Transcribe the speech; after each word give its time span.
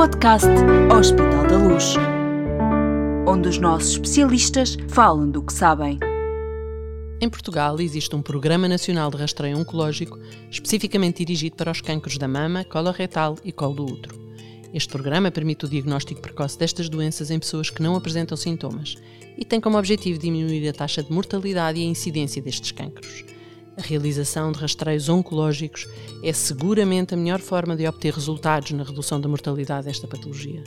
podcast 0.00 0.48
Hospital 0.98 1.46
da 1.46 1.58
Luz, 1.58 1.94
onde 3.28 3.50
os 3.50 3.58
nossos 3.58 3.90
especialistas 3.90 4.78
falam 4.88 5.30
do 5.30 5.42
que 5.42 5.52
sabem. 5.52 5.98
Em 7.20 7.28
Portugal 7.28 7.78
existe 7.78 8.16
um 8.16 8.22
Programa 8.22 8.66
Nacional 8.66 9.10
de 9.10 9.18
Rastreio 9.18 9.58
Oncológico 9.58 10.18
especificamente 10.50 11.18
dirigido 11.18 11.54
para 11.54 11.70
os 11.70 11.82
cancros 11.82 12.16
da 12.16 12.26
mama, 12.26 12.64
colo 12.64 12.90
retal 12.92 13.36
e 13.44 13.52
colo 13.52 13.74
do 13.74 13.84
útero. 13.84 14.18
Este 14.72 14.88
programa 14.88 15.30
permite 15.30 15.66
o 15.66 15.68
diagnóstico 15.68 16.22
precoce 16.22 16.58
destas 16.58 16.88
doenças 16.88 17.30
em 17.30 17.38
pessoas 17.38 17.68
que 17.68 17.82
não 17.82 17.94
apresentam 17.94 18.38
sintomas 18.38 18.96
e 19.36 19.44
tem 19.44 19.60
como 19.60 19.76
objetivo 19.76 20.18
diminuir 20.18 20.66
a 20.66 20.72
taxa 20.72 21.02
de 21.02 21.12
mortalidade 21.12 21.78
e 21.78 21.82
a 21.82 21.86
incidência 21.86 22.40
destes 22.40 22.72
cancros. 22.72 23.22
A 23.76 23.82
realização 23.82 24.52
de 24.52 24.58
rastreios 24.58 25.08
oncológicos 25.08 25.86
é 26.22 26.32
seguramente 26.32 27.14
a 27.14 27.16
melhor 27.16 27.40
forma 27.40 27.76
de 27.76 27.86
obter 27.86 28.12
resultados 28.12 28.72
na 28.72 28.82
redução 28.82 29.20
da 29.20 29.28
mortalidade 29.28 29.86
desta 29.86 30.06
patologia. 30.06 30.62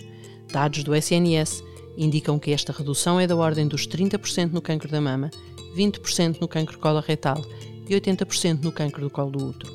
Dados 0.51 0.83
do 0.83 0.95
SNS 0.95 1.63
indicam 1.97 2.39
que 2.39 2.51
esta 2.51 2.71
redução 2.71 3.19
é 3.19 3.27
da 3.27 3.35
ordem 3.35 3.67
dos 3.67 3.87
30% 3.87 4.51
no 4.51 4.61
cancro 4.61 4.89
da 4.89 5.01
mama, 5.01 5.29
20% 5.75 6.37
no 6.39 6.47
cancro 6.47 6.79
coloretal 6.79 7.43
e 7.87 7.93
80% 7.93 8.63
no 8.63 8.71
cancro 8.71 9.01
do 9.01 9.09
colo 9.09 9.31
do 9.31 9.49
útero. 9.49 9.73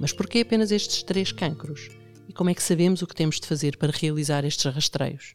Mas 0.00 0.12
por 0.12 0.26
que 0.26 0.40
apenas 0.40 0.72
estes 0.72 1.02
três 1.02 1.30
cancros? 1.32 1.88
E 2.28 2.32
como 2.32 2.50
é 2.50 2.54
que 2.54 2.62
sabemos 2.62 3.02
o 3.02 3.06
que 3.06 3.14
temos 3.14 3.38
de 3.38 3.46
fazer 3.46 3.76
para 3.76 3.92
realizar 3.92 4.44
estes 4.44 4.72
rastreios? 4.72 5.32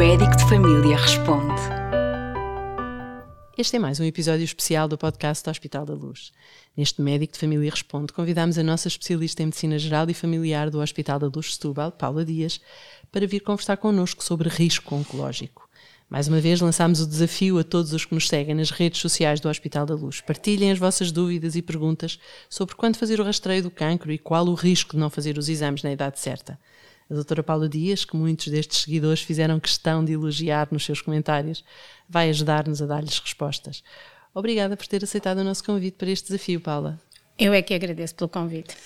Médico 0.00 0.34
de 0.34 0.48
família 0.48 0.96
responde. 0.96 1.60
Este 3.58 3.76
é 3.76 3.78
mais 3.78 4.00
um 4.00 4.04
episódio 4.04 4.42
especial 4.42 4.88
do 4.88 4.96
podcast 4.96 5.44
do 5.44 5.50
Hospital 5.50 5.84
da 5.84 5.92
Luz. 5.92 6.32
Neste 6.74 7.02
Médico 7.02 7.34
de 7.34 7.38
Família 7.38 7.70
Responde, 7.70 8.10
convidamos 8.10 8.56
a 8.56 8.62
nossa 8.62 8.88
especialista 8.88 9.42
em 9.42 9.46
Medicina 9.46 9.78
Geral 9.78 10.08
e 10.08 10.14
Familiar 10.14 10.70
do 10.70 10.80
Hospital 10.80 11.18
da 11.18 11.26
Luz 11.26 11.52
Setúbal, 11.52 11.92
Paula 11.92 12.24
Dias, 12.24 12.62
para 13.12 13.26
vir 13.26 13.40
conversar 13.40 13.76
connosco 13.76 14.24
sobre 14.24 14.48
risco 14.48 14.94
oncológico. 14.94 15.68
Mais 16.08 16.28
uma 16.28 16.40
vez 16.40 16.62
lançamos 16.62 17.02
o 17.02 17.06
desafio 17.06 17.58
a 17.58 17.62
todos 17.62 17.92
os 17.92 18.06
que 18.06 18.14
nos 18.14 18.26
seguem 18.26 18.54
nas 18.54 18.70
redes 18.70 19.02
sociais 19.02 19.38
do 19.38 19.50
Hospital 19.50 19.84
da 19.84 19.94
Luz. 19.94 20.22
Partilhem 20.22 20.72
as 20.72 20.78
vossas 20.78 21.12
dúvidas 21.12 21.56
e 21.56 21.60
perguntas 21.60 22.18
sobre 22.48 22.74
quando 22.74 22.96
fazer 22.96 23.20
o 23.20 23.24
rastreio 23.24 23.64
do 23.64 23.70
cancro 23.70 24.10
e 24.10 24.16
qual 24.16 24.46
o 24.46 24.54
risco 24.54 24.92
de 24.92 24.98
não 24.98 25.10
fazer 25.10 25.36
os 25.36 25.50
exames 25.50 25.82
na 25.82 25.92
idade 25.92 26.18
certa. 26.18 26.58
A 27.10 27.14
doutora 27.14 27.42
Paula 27.42 27.68
Dias, 27.68 28.04
que 28.04 28.16
muitos 28.16 28.46
destes 28.46 28.82
seguidores 28.82 29.20
fizeram 29.20 29.58
questão 29.58 30.04
de 30.04 30.12
elogiar 30.12 30.68
nos 30.70 30.84
seus 30.84 31.02
comentários, 31.02 31.64
vai 32.08 32.30
ajudar-nos 32.30 32.80
a 32.80 32.86
dar-lhes 32.86 33.18
respostas. 33.18 33.82
Obrigada 34.32 34.76
por 34.76 34.86
ter 34.86 35.02
aceitado 35.02 35.38
o 35.38 35.44
nosso 35.44 35.64
convite 35.64 35.96
para 35.96 36.08
este 36.08 36.28
desafio, 36.28 36.60
Paula. 36.60 37.00
Eu 37.36 37.52
é 37.52 37.62
que 37.62 37.74
agradeço 37.74 38.14
pelo 38.14 38.28
convite. 38.28 38.76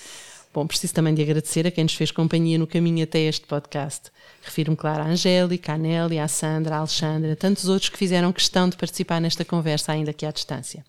Bom, 0.54 0.66
preciso 0.66 0.94
também 0.94 1.12
de 1.12 1.20
agradecer 1.20 1.66
a 1.66 1.70
quem 1.70 1.82
nos 1.84 1.94
fez 1.94 2.12
companhia 2.12 2.56
no 2.56 2.66
caminho 2.66 3.02
até 3.02 3.18
este 3.18 3.44
podcast. 3.44 4.10
Refiro-me, 4.40 4.76
claro, 4.76 5.02
à 5.02 5.06
Angélica, 5.06 5.72
à 5.72 5.76
Nélia, 5.76 6.22
à 6.22 6.28
Sandra, 6.28 6.76
à 6.76 6.78
Alexandra, 6.78 7.32
a 7.32 7.36
tantos 7.36 7.68
outros 7.68 7.90
que 7.90 7.98
fizeram 7.98 8.32
questão 8.32 8.68
de 8.68 8.76
participar 8.76 9.20
nesta 9.20 9.44
conversa, 9.44 9.92
ainda 9.92 10.12
que 10.12 10.24
à 10.24 10.30
distância. 10.30 10.84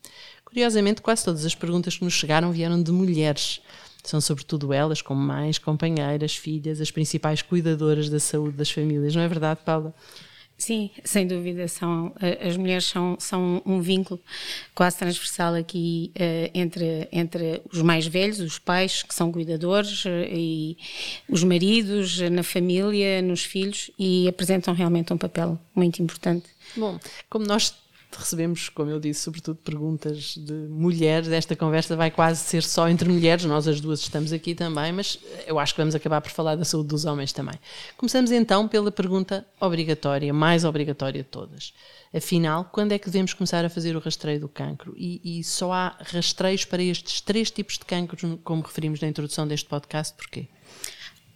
Curiosamente, 0.45 1.01
quase 1.01 1.25
todas 1.25 1.43
as 1.43 1.55
perguntas 1.55 1.97
que 1.97 2.03
nos 2.05 2.13
chegaram 2.13 2.51
vieram 2.51 2.81
de 2.81 2.91
mulheres. 2.91 3.59
São 4.05 4.21
sobretudo 4.21 4.71
elas, 4.71 5.01
como 5.01 5.19
mães, 5.19 5.57
companheiras, 5.57 6.35
filhas, 6.35 6.79
as 6.79 6.91
principais 6.91 7.41
cuidadoras 7.41 8.09
da 8.09 8.19
saúde 8.19 8.55
das 8.55 8.69
famílias. 8.69 9.15
Não 9.15 9.23
é 9.23 9.27
verdade, 9.27 9.59
Paula? 9.65 9.93
Sim, 10.57 10.89
sem 11.03 11.27
dúvida, 11.27 11.67
são, 11.67 12.13
as 12.39 12.55
mulheres 12.55 12.85
são, 12.85 13.17
são 13.19 13.61
um 13.65 13.81
vínculo 13.81 14.19
quase 14.73 14.97
transversal 14.97 15.53
aqui 15.53 16.13
uh, 16.15 16.49
entre, 16.53 17.09
entre 17.11 17.61
os 17.73 17.81
mais 17.81 18.07
velhos, 18.07 18.39
os 18.39 18.57
pais 18.57 19.03
que 19.03 19.13
são 19.13 19.33
cuidadores 19.33 20.05
uh, 20.05 20.09
e 20.31 20.77
os 21.27 21.43
maridos 21.43 22.19
na 22.31 22.41
família, 22.41 23.21
nos 23.21 23.43
filhos 23.43 23.91
e 23.99 24.29
apresentam 24.29 24.73
realmente 24.73 25.11
um 25.11 25.17
papel 25.17 25.59
muito 25.75 26.01
importante. 26.01 26.45
Bom, 26.77 26.97
como 27.29 27.45
nós 27.45 27.75
recebemos, 28.17 28.69
como 28.69 28.89
eu 28.89 28.99
disse, 28.99 29.21
sobretudo 29.21 29.57
perguntas 29.57 30.35
de 30.37 30.53
mulheres. 30.53 31.29
Esta 31.29 31.55
conversa 31.55 31.95
vai 31.95 32.11
quase 32.11 32.41
ser 32.41 32.63
só 32.63 32.87
entre 32.89 33.09
mulheres, 33.09 33.45
nós 33.45 33.67
as 33.67 33.79
duas 33.81 33.99
estamos 33.99 34.31
aqui 34.33 34.55
também, 34.55 34.91
mas 34.91 35.19
eu 35.45 35.59
acho 35.59 35.73
que 35.73 35.81
vamos 35.81 35.95
acabar 35.95 36.21
por 36.21 36.31
falar 36.31 36.55
da 36.55 36.65
saúde 36.65 36.89
dos 36.89 37.05
homens 37.05 37.31
também. 37.31 37.55
Começamos 37.97 38.31
então 38.31 38.67
pela 38.67 38.91
pergunta 38.91 39.45
obrigatória, 39.59 40.33
mais 40.33 40.65
obrigatória 40.65 41.23
de 41.23 41.29
todas. 41.29 41.73
Afinal, 42.15 42.69
quando 42.71 42.93
é 42.93 42.99
que 42.99 43.05
devemos 43.07 43.33
começar 43.33 43.65
a 43.65 43.69
fazer 43.69 43.95
o 43.95 43.99
rastreio 43.99 44.39
do 44.39 44.47
cancro? 44.47 44.93
E, 44.95 45.39
e 45.39 45.43
só 45.43 45.73
há 45.73 45.97
rastreios 45.99 46.63
para 46.63 46.81
estes 46.81 47.19
três 47.21 47.51
tipos 47.51 47.77
de 47.77 47.85
cancros, 47.85 48.21
como 48.43 48.61
referimos 48.61 49.01
na 49.01 49.07
introdução 49.07 49.47
deste 49.47 49.67
podcast, 49.67 50.15
porquê? 50.15 50.47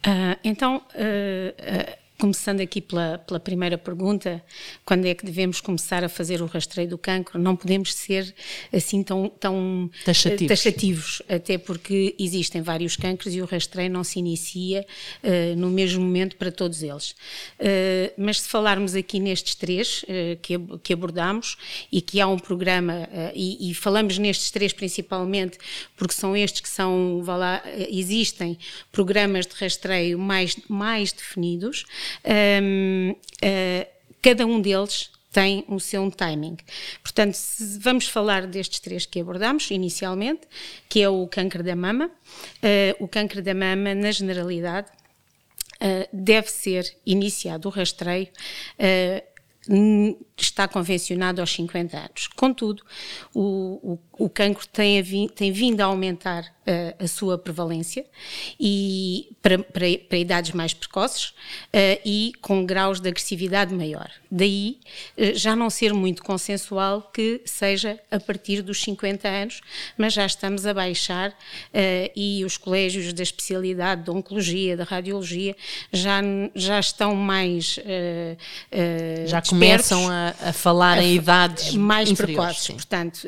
Uh, 0.06 0.40
então, 0.44 0.78
uh, 0.78 0.80
uh 0.80 1.99
Começando 2.20 2.60
aqui 2.60 2.82
pela, 2.82 3.18
pela, 3.20 3.40
primeira 3.40 3.78
pergunta, 3.78 4.44
quando 4.84 5.06
é 5.06 5.16
que 5.16 5.26
devemos 5.26 5.62
começar 5.62 6.04
a 6.04 6.10
fazer 6.10 6.42
o 6.42 6.48
rastreio 6.48 6.90
do 6.90 6.98
cancro? 6.98 7.40
Não 7.40 7.56
podemos 7.56 7.94
ser 7.94 8.36
assim 8.74 9.02
tão, 9.02 9.30
tão 9.30 9.90
taxativos. 10.04 10.48
taxativos. 10.50 11.22
até 11.30 11.58
porque 11.58 12.14
existem 12.20 12.62
vários 12.62 12.98
cancros 12.98 13.34
e 13.34 13.42
o 13.42 13.46
rastreio 13.46 13.90
não 13.90 14.04
se 14.04 14.20
inicia 14.20 14.86
uh, 15.24 15.56
no 15.56 15.70
mesmo 15.70 16.04
momento 16.04 16.36
para 16.36 16.52
todos 16.52 16.84
eles. 16.84 17.12
Uh, 17.58 18.12
mas 18.18 18.42
se 18.42 18.50
falarmos 18.50 18.96
aqui 18.96 19.18
nestes 19.18 19.56
três 19.56 20.04
uh, 20.04 20.38
que, 20.42 20.60
que 20.84 20.92
abordamos 20.92 21.56
e 21.90 22.02
que 22.02 22.20
há 22.20 22.28
um 22.28 22.38
programa, 22.38 23.08
e, 23.34 23.72
e, 23.72 23.74
falamos 23.74 24.18
nestes 24.18 24.52
três 24.52 24.74
principalmente 24.74 25.58
porque 25.96 26.14
são 26.14 26.36
estes 26.36 26.60
que 26.60 26.70
são, 26.70 27.22
vá 27.24 27.38
lá, 27.38 27.64
existem 27.90 28.58
programas 28.92 29.48
de 29.48 29.56
rastreio 29.56 30.20
mais, 30.20 30.58
mais 30.68 31.14
definidos 31.14 31.86
um, 32.62 33.12
uh, 33.12 33.16
ah, 33.44 33.88
cada 34.22 34.46
um 34.46 34.62
deles 34.62 35.12
tem 35.32 35.64
o 35.68 35.80
seu 35.80 36.10
timing. 36.12 36.58
Portanto, 37.04 37.38
vamos 37.80 38.08
falar 38.08 38.48
destes 38.48 38.80
três 38.80 39.06
que 39.06 39.20
abordamos 39.20 39.70
inicialmente, 39.70 40.42
que 40.88 41.02
é 41.02 41.10
o 41.10 41.28
câncer 41.28 41.62
da 41.64 41.76
mama. 41.76 42.08
Uh, 42.08 43.04
o 43.04 43.08
câncer 43.08 43.42
da 43.42 43.54
mama, 43.54 43.94
na 43.94 44.12
generalidade, 44.12 44.90
uh, 45.76 46.08
deve 46.12 46.50
ser 46.50 46.98
iniciado 47.06 47.68
o 47.68 47.72
rastreio 47.72 48.30
está 50.38 50.68
convencionado 50.68 51.42
aos 51.42 51.52
50 51.54 51.98
anos. 51.98 52.28
Contudo, 52.36 52.84
o, 53.34 54.00
o, 54.18 54.26
o 54.26 54.30
cancro 54.30 54.66
tem, 54.68 55.28
tem, 55.30 55.52
vindo 55.52 55.82
a 55.82 55.86
aumentar 55.86 56.46
a 57.00 57.08
sua 57.08 57.38
prevalência 57.38 58.06
e 58.60 59.30
para, 59.42 59.60
para, 59.60 59.86
para 60.08 60.18
idades 60.18 60.52
mais 60.52 60.74
precoces 60.74 61.30
uh, 61.30 62.00
e 62.06 62.34
com 62.42 62.66
graus 62.66 63.00
de 63.00 63.10
agressividade 63.10 63.74
maior. 63.74 64.10
Daí 64.30 64.78
uh, 65.18 65.36
já 65.36 65.56
não 65.56 65.70
ser 65.70 65.94
muito 65.94 66.24
consensual 66.24 67.10
que 67.14 67.42
seja 67.46 68.00
a 68.12 68.20
partir 68.20 68.62
dos 68.62 68.82
50 68.82 69.28
anos, 69.28 69.62
mas 69.98 70.14
já 70.14 70.26
estamos 70.26 70.66
a 70.66 70.74
baixar 70.74 71.36
e 72.16 72.44
os 72.46 72.58
colégios 72.58 73.14
da 73.14 73.24
especialidade 73.24 74.04
de 74.04 74.12
oncologia, 74.12 74.76
da 74.76 74.84
radiologia, 74.84 75.56
já, 75.92 76.22
já 76.56 76.80
estão 76.80 77.16
mais. 77.16 77.80
já 79.28 79.42
começam 79.42 80.10
a 80.10 80.30
a, 80.42 80.54
falar 80.54 80.98
a, 80.98 81.04
em 81.04 81.16
idades 81.16 81.76
mais 81.76 82.12
precoces. 82.12 82.64
Sim. 82.64 82.74
Portanto, 82.74 83.28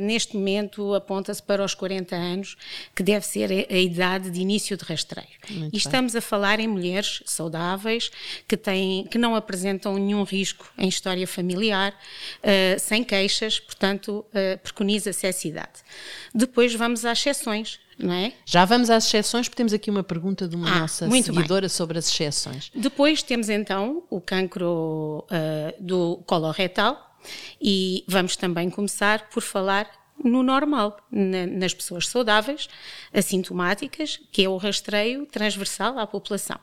neste 0.00 0.36
momento 0.36 0.94
aponta-se 0.94 1.42
para 1.42 1.64
os 1.64 1.74
40 1.74 2.14
anos, 2.14 2.56
que 2.94 3.02
deve 3.02 3.26
ser 3.26 3.50
a, 3.50 3.74
a 3.74 3.78
idade 3.78 4.30
de 4.30 4.40
início 4.40 4.76
de 4.76 4.84
rastreio. 4.84 5.28
Muito 5.50 5.74
e 5.74 5.78
estamos 5.78 6.14
a 6.16 6.20
falar 6.20 6.60
em 6.60 6.68
mulheres 6.68 7.22
saudáveis 7.26 8.10
que, 8.46 8.56
têm, 8.56 9.04
que 9.04 9.18
não 9.18 9.34
apresentam 9.34 9.94
nenhum 9.94 10.22
risco 10.22 10.70
em 10.78 10.88
história 10.88 11.26
familiar, 11.26 11.92
uh, 11.92 12.80
sem 12.80 13.04
queixas, 13.04 13.58
portanto, 13.58 14.24
uh, 14.28 14.58
preconiza-se 14.62 15.26
essa 15.26 15.48
idade. 15.48 15.80
Depois 16.34 16.74
vamos 16.74 17.04
às 17.04 17.18
exceções. 17.18 17.80
É? 18.00 18.32
Já 18.44 18.64
vamos 18.64 18.90
às 18.90 19.06
exceções, 19.06 19.48
porque 19.48 19.58
temos 19.58 19.72
aqui 19.72 19.90
uma 19.90 20.02
pergunta 20.02 20.48
de 20.48 20.56
uma 20.56 20.68
ah, 20.68 20.80
nossa 20.80 21.08
seguidora 21.08 21.62
bem. 21.62 21.68
sobre 21.68 21.98
as 21.98 22.08
exceções. 22.08 22.70
Depois 22.74 23.22
temos 23.22 23.48
então 23.48 24.02
o 24.10 24.20
cancro 24.20 25.24
uh, 25.30 25.74
do 25.78 26.16
colo 26.26 26.50
retal 26.50 27.12
e 27.60 28.04
vamos 28.08 28.36
também 28.36 28.68
começar 28.70 29.28
por 29.28 29.42
falar 29.42 29.88
no 30.22 30.42
normal, 30.42 30.98
na, 31.10 31.46
nas 31.46 31.74
pessoas 31.74 32.08
saudáveis, 32.08 32.68
assintomáticas, 33.12 34.20
que 34.30 34.44
é 34.44 34.48
o 34.48 34.56
rastreio 34.56 35.26
transversal 35.26 35.98
à 35.98 36.06
população. 36.06 36.58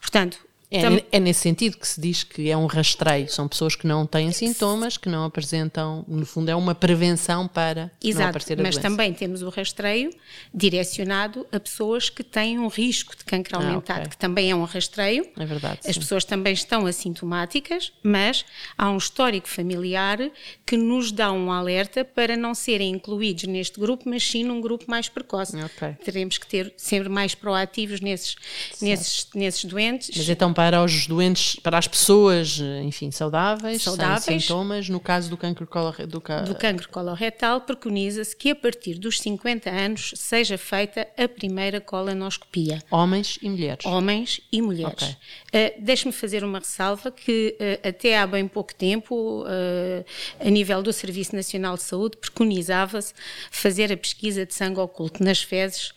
Portanto, 0.00 0.38
É, 0.70 0.80
Tam... 0.80 1.00
é, 1.12 1.20
nesse 1.20 1.40
sentido 1.40 1.76
que 1.76 1.86
se 1.86 2.00
diz 2.00 2.24
que 2.24 2.50
é 2.50 2.56
um 2.56 2.66
rastreio. 2.66 3.28
São 3.30 3.46
pessoas 3.46 3.76
que 3.76 3.86
não 3.86 4.06
têm 4.06 4.32
sintomas, 4.32 4.96
que 4.96 5.08
não 5.08 5.24
apresentam, 5.24 6.04
no 6.08 6.26
fundo, 6.26 6.50
é 6.50 6.56
uma 6.56 6.74
prevenção 6.74 7.46
para 7.46 7.90
Exato, 8.02 8.22
não 8.22 8.28
aparecer 8.30 8.58
a 8.58 8.62
mas 8.62 8.74
doença. 8.74 8.88
também 8.88 9.12
temos 9.12 9.42
o 9.42 9.48
rastreio 9.48 10.10
direcionado 10.52 11.46
a 11.52 11.60
pessoas 11.60 12.10
que 12.10 12.24
têm 12.24 12.58
um 12.58 12.68
risco 12.68 13.16
de 13.16 13.24
cancro 13.24 13.56
aumentado, 13.56 14.00
ah, 14.00 14.02
okay. 14.02 14.10
que 14.10 14.16
também 14.16 14.50
é 14.50 14.54
um 14.56 14.64
rastreio. 14.64 15.28
É 15.38 15.44
verdade. 15.44 15.80
As 15.86 15.94
sim. 15.94 16.00
pessoas 16.00 16.24
também 16.24 16.52
estão 16.52 16.86
assintomáticas, 16.86 17.92
mas 18.02 18.44
há 18.76 18.90
um 18.90 18.96
histórico 18.96 19.48
familiar 19.48 20.18
que 20.64 20.76
nos 20.76 21.12
dá 21.12 21.30
um 21.30 21.52
alerta 21.52 22.04
para 22.04 22.36
não 22.36 22.54
serem 22.54 22.90
incluídos 22.90 23.44
neste 23.44 23.78
grupo, 23.78 24.08
mas 24.08 24.28
sim 24.28 24.42
num 24.42 24.60
grupo 24.60 24.84
mais 24.88 25.08
precoce. 25.08 25.56
Okay. 25.56 25.94
Teremos 26.04 26.38
que 26.38 26.46
ter 26.46 26.74
sempre 26.76 27.08
mais 27.08 27.34
proativos 27.34 28.00
nesses, 28.00 28.34
nesses, 28.80 29.28
nesses 29.34 29.64
doentes. 29.64 30.10
Mas 30.16 30.28
então 30.28 30.52
para 30.56 30.82
os 30.82 31.06
doentes, 31.06 31.56
para 31.56 31.76
as 31.76 31.86
pessoas, 31.86 32.58
enfim, 32.82 33.10
saudáveis, 33.10 33.82
saudáveis 33.82 34.24
sem 34.24 34.40
sintomas, 34.40 34.88
no 34.88 34.98
caso 34.98 35.28
do 35.28 35.36
cancro, 35.36 35.66
colore, 35.66 36.06
do, 36.06 36.18
ca... 36.18 36.40
do 36.40 36.54
cancro 36.54 36.88
coloretal, 36.88 37.60
preconiza-se 37.60 38.34
que 38.34 38.52
a 38.52 38.56
partir 38.56 38.94
dos 38.94 39.20
50 39.20 39.68
anos 39.68 40.14
seja 40.16 40.56
feita 40.56 41.06
a 41.14 41.28
primeira 41.28 41.78
colonoscopia. 41.78 42.82
Homens 42.90 43.38
e 43.42 43.50
mulheres. 43.50 43.84
Homens 43.84 44.40
e 44.50 44.62
mulheres. 44.62 44.94
Okay. 44.94 45.10
Uh, 45.78 45.84
Deixe-me 45.84 46.12
fazer 46.12 46.42
uma 46.42 46.58
ressalva 46.58 47.10
que 47.10 47.54
uh, 47.60 47.88
até 47.88 48.18
há 48.18 48.26
bem 48.26 48.48
pouco 48.48 48.74
tempo, 48.74 49.42
uh, 49.42 50.04
a 50.40 50.48
nível 50.48 50.82
do 50.82 50.90
Serviço 50.90 51.36
Nacional 51.36 51.76
de 51.76 51.82
Saúde, 51.82 52.16
preconizava-se 52.16 53.12
fazer 53.50 53.92
a 53.92 53.96
pesquisa 53.96 54.46
de 54.46 54.54
sangue 54.54 54.80
oculto 54.80 55.22
nas 55.22 55.42
fezes 55.42 55.92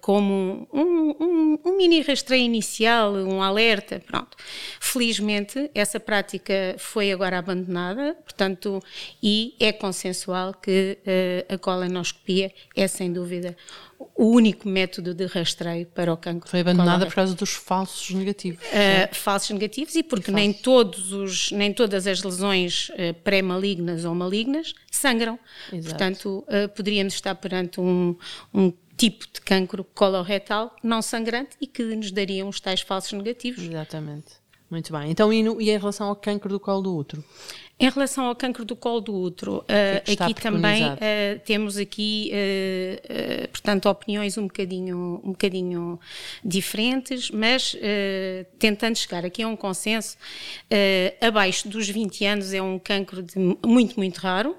como 0.00 0.66
um, 0.72 1.14
um, 1.20 1.58
um 1.64 1.76
mini 1.76 2.00
rastreio 2.02 2.42
inicial, 2.42 3.12
um 3.12 3.43
alerta, 3.44 4.00
pronto. 4.06 4.36
Felizmente, 4.80 5.70
essa 5.74 6.00
prática 6.00 6.74
foi 6.78 7.12
agora 7.12 7.38
abandonada, 7.38 8.14
portanto, 8.24 8.82
e 9.22 9.54
é 9.60 9.72
consensual 9.72 10.54
que 10.54 10.98
uh, 11.00 11.54
a 11.54 11.58
colonoscopia 11.58 12.52
é, 12.74 12.86
sem 12.86 13.12
dúvida, 13.12 13.56
o 14.14 14.26
único 14.26 14.68
método 14.68 15.14
de 15.14 15.26
rastreio 15.26 15.86
para 15.86 16.12
o 16.12 16.16
cancro. 16.16 16.48
Foi 16.48 16.60
abandonada 16.60 17.06
por 17.06 17.14
causa 17.14 17.34
dos 17.34 17.50
falsos 17.50 18.10
negativos. 18.10 18.64
Uh, 18.66 19.14
falsos 19.14 19.50
negativos 19.50 19.94
e 19.94 20.02
porque 20.02 20.30
e 20.30 20.34
nem, 20.34 20.52
todos 20.52 21.12
os, 21.12 21.50
nem 21.50 21.72
todas 21.72 22.06
as 22.06 22.22
lesões 22.22 22.90
uh, 22.90 23.14
pré-malignas 23.22 24.04
ou 24.04 24.14
malignas 24.14 24.74
sangram. 24.90 25.38
Exato. 25.72 25.88
Portanto, 25.88 26.44
uh, 26.48 26.68
poderíamos 26.74 27.14
estar 27.14 27.34
perante 27.34 27.80
um, 27.80 28.16
um 28.52 28.72
tipo 28.96 29.26
de 29.32 29.40
cancro 29.40 29.84
coloretal 29.84 30.74
não 30.82 31.02
sangrante 31.02 31.56
e 31.60 31.66
que 31.66 31.82
nos 31.82 32.10
dariam 32.10 32.48
os 32.48 32.60
tais 32.60 32.80
falsos 32.80 33.12
negativos. 33.12 33.62
Exatamente. 33.62 34.44
Muito 34.70 34.92
bem. 34.92 35.10
Então, 35.10 35.32
e, 35.32 35.42
no, 35.42 35.60
e 35.60 35.70
em 35.70 35.78
relação 35.78 36.08
ao 36.08 36.16
cancro 36.16 36.48
do 36.48 36.58
colo 36.58 36.82
do 36.82 36.96
útero? 36.96 37.24
Em 37.78 37.90
relação 37.90 38.26
ao 38.26 38.36
cancro 38.36 38.64
do 38.64 38.76
colo 38.76 39.00
do 39.00 39.14
útero, 39.14 39.56
uh, 39.58 39.64
é 39.68 40.02
aqui 40.12 40.32
também 40.32 40.84
uh, 40.84 40.96
temos 41.44 41.76
aqui, 41.76 42.30
uh, 42.32 43.48
portanto, 43.48 43.88
opiniões 43.88 44.38
um 44.38 44.44
bocadinho, 44.44 45.20
um 45.24 45.32
bocadinho 45.32 45.98
diferentes, 46.44 47.30
mas 47.32 47.76
tentando 48.60 48.96
chegar 48.96 49.24
aqui 49.24 49.42
a 49.42 49.48
um 49.48 49.56
consenso, 49.56 50.16
abaixo 51.20 51.68
dos 51.68 51.88
20 51.88 52.24
anos 52.24 52.54
é 52.54 52.62
um 52.62 52.78
cancro 52.78 53.22
de, 53.22 53.38
muito, 53.64 53.96
muito 53.96 54.18
raro. 54.18 54.56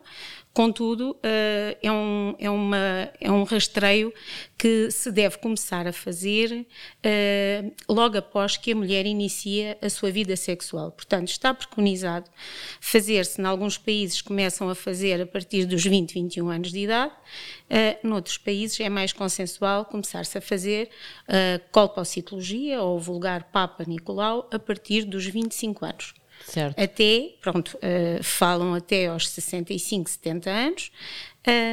Contudo, 0.56 1.18
eh, 1.22 1.78
é 1.84 1.92
um, 1.92 2.34
é, 2.40 2.50
uma, 2.50 3.12
é 3.20 3.30
um 3.30 3.44
rastreio 3.44 4.14
que 4.58 4.90
se 4.90 5.12
deve 5.12 5.38
começar 5.38 5.86
a 5.86 5.92
fazer 5.92 6.66
eh, 7.04 7.74
logo 7.90 8.18
após 8.18 8.56
que 8.56 8.72
a 8.72 8.76
mulher 8.76 9.06
inicia 9.06 9.78
a 9.82 9.90
sua 9.90 10.10
vida 10.12 10.34
sexual. 10.38 10.94
Portanto, 10.94 11.28
está 11.28 11.54
preconizado 11.54 12.32
fazer-se, 12.80 13.42
em 13.42 13.44
alguns 13.44 13.78
países 13.78 14.22
começam 14.22 14.70
a 14.70 14.76
fazer 14.76 15.24
a 15.24 15.26
partir 15.26 15.66
dos 15.66 15.84
20, 15.84 16.14
21 16.14 16.50
anos 16.50 16.72
de 16.72 16.80
idade, 16.80 17.12
uh, 17.12 18.08
noutros 18.08 18.38
países 18.38 18.80
é 18.80 18.88
mais 18.88 19.12
consensual 19.12 19.84
começar-se 19.84 20.38
a 20.38 20.42
fazer 20.42 20.90
a 21.28 21.60
colpocitologia 21.70 22.82
ou 22.82 22.98
vulgar 22.98 23.52
Papa 23.52 23.84
Nicolau 23.86 24.48
a 24.54 24.58
partir 24.58 25.04
dos 25.04 25.26
25 25.26 25.84
anos. 25.84 26.14
Certo. 26.46 26.80
Até, 26.80 27.36
pronto, 27.42 27.78
uh, 27.78 28.24
falam 28.24 28.74
até 28.74 29.08
aos 29.08 29.28
65, 29.30 30.10
70 30.10 30.50
anos, 30.50 30.92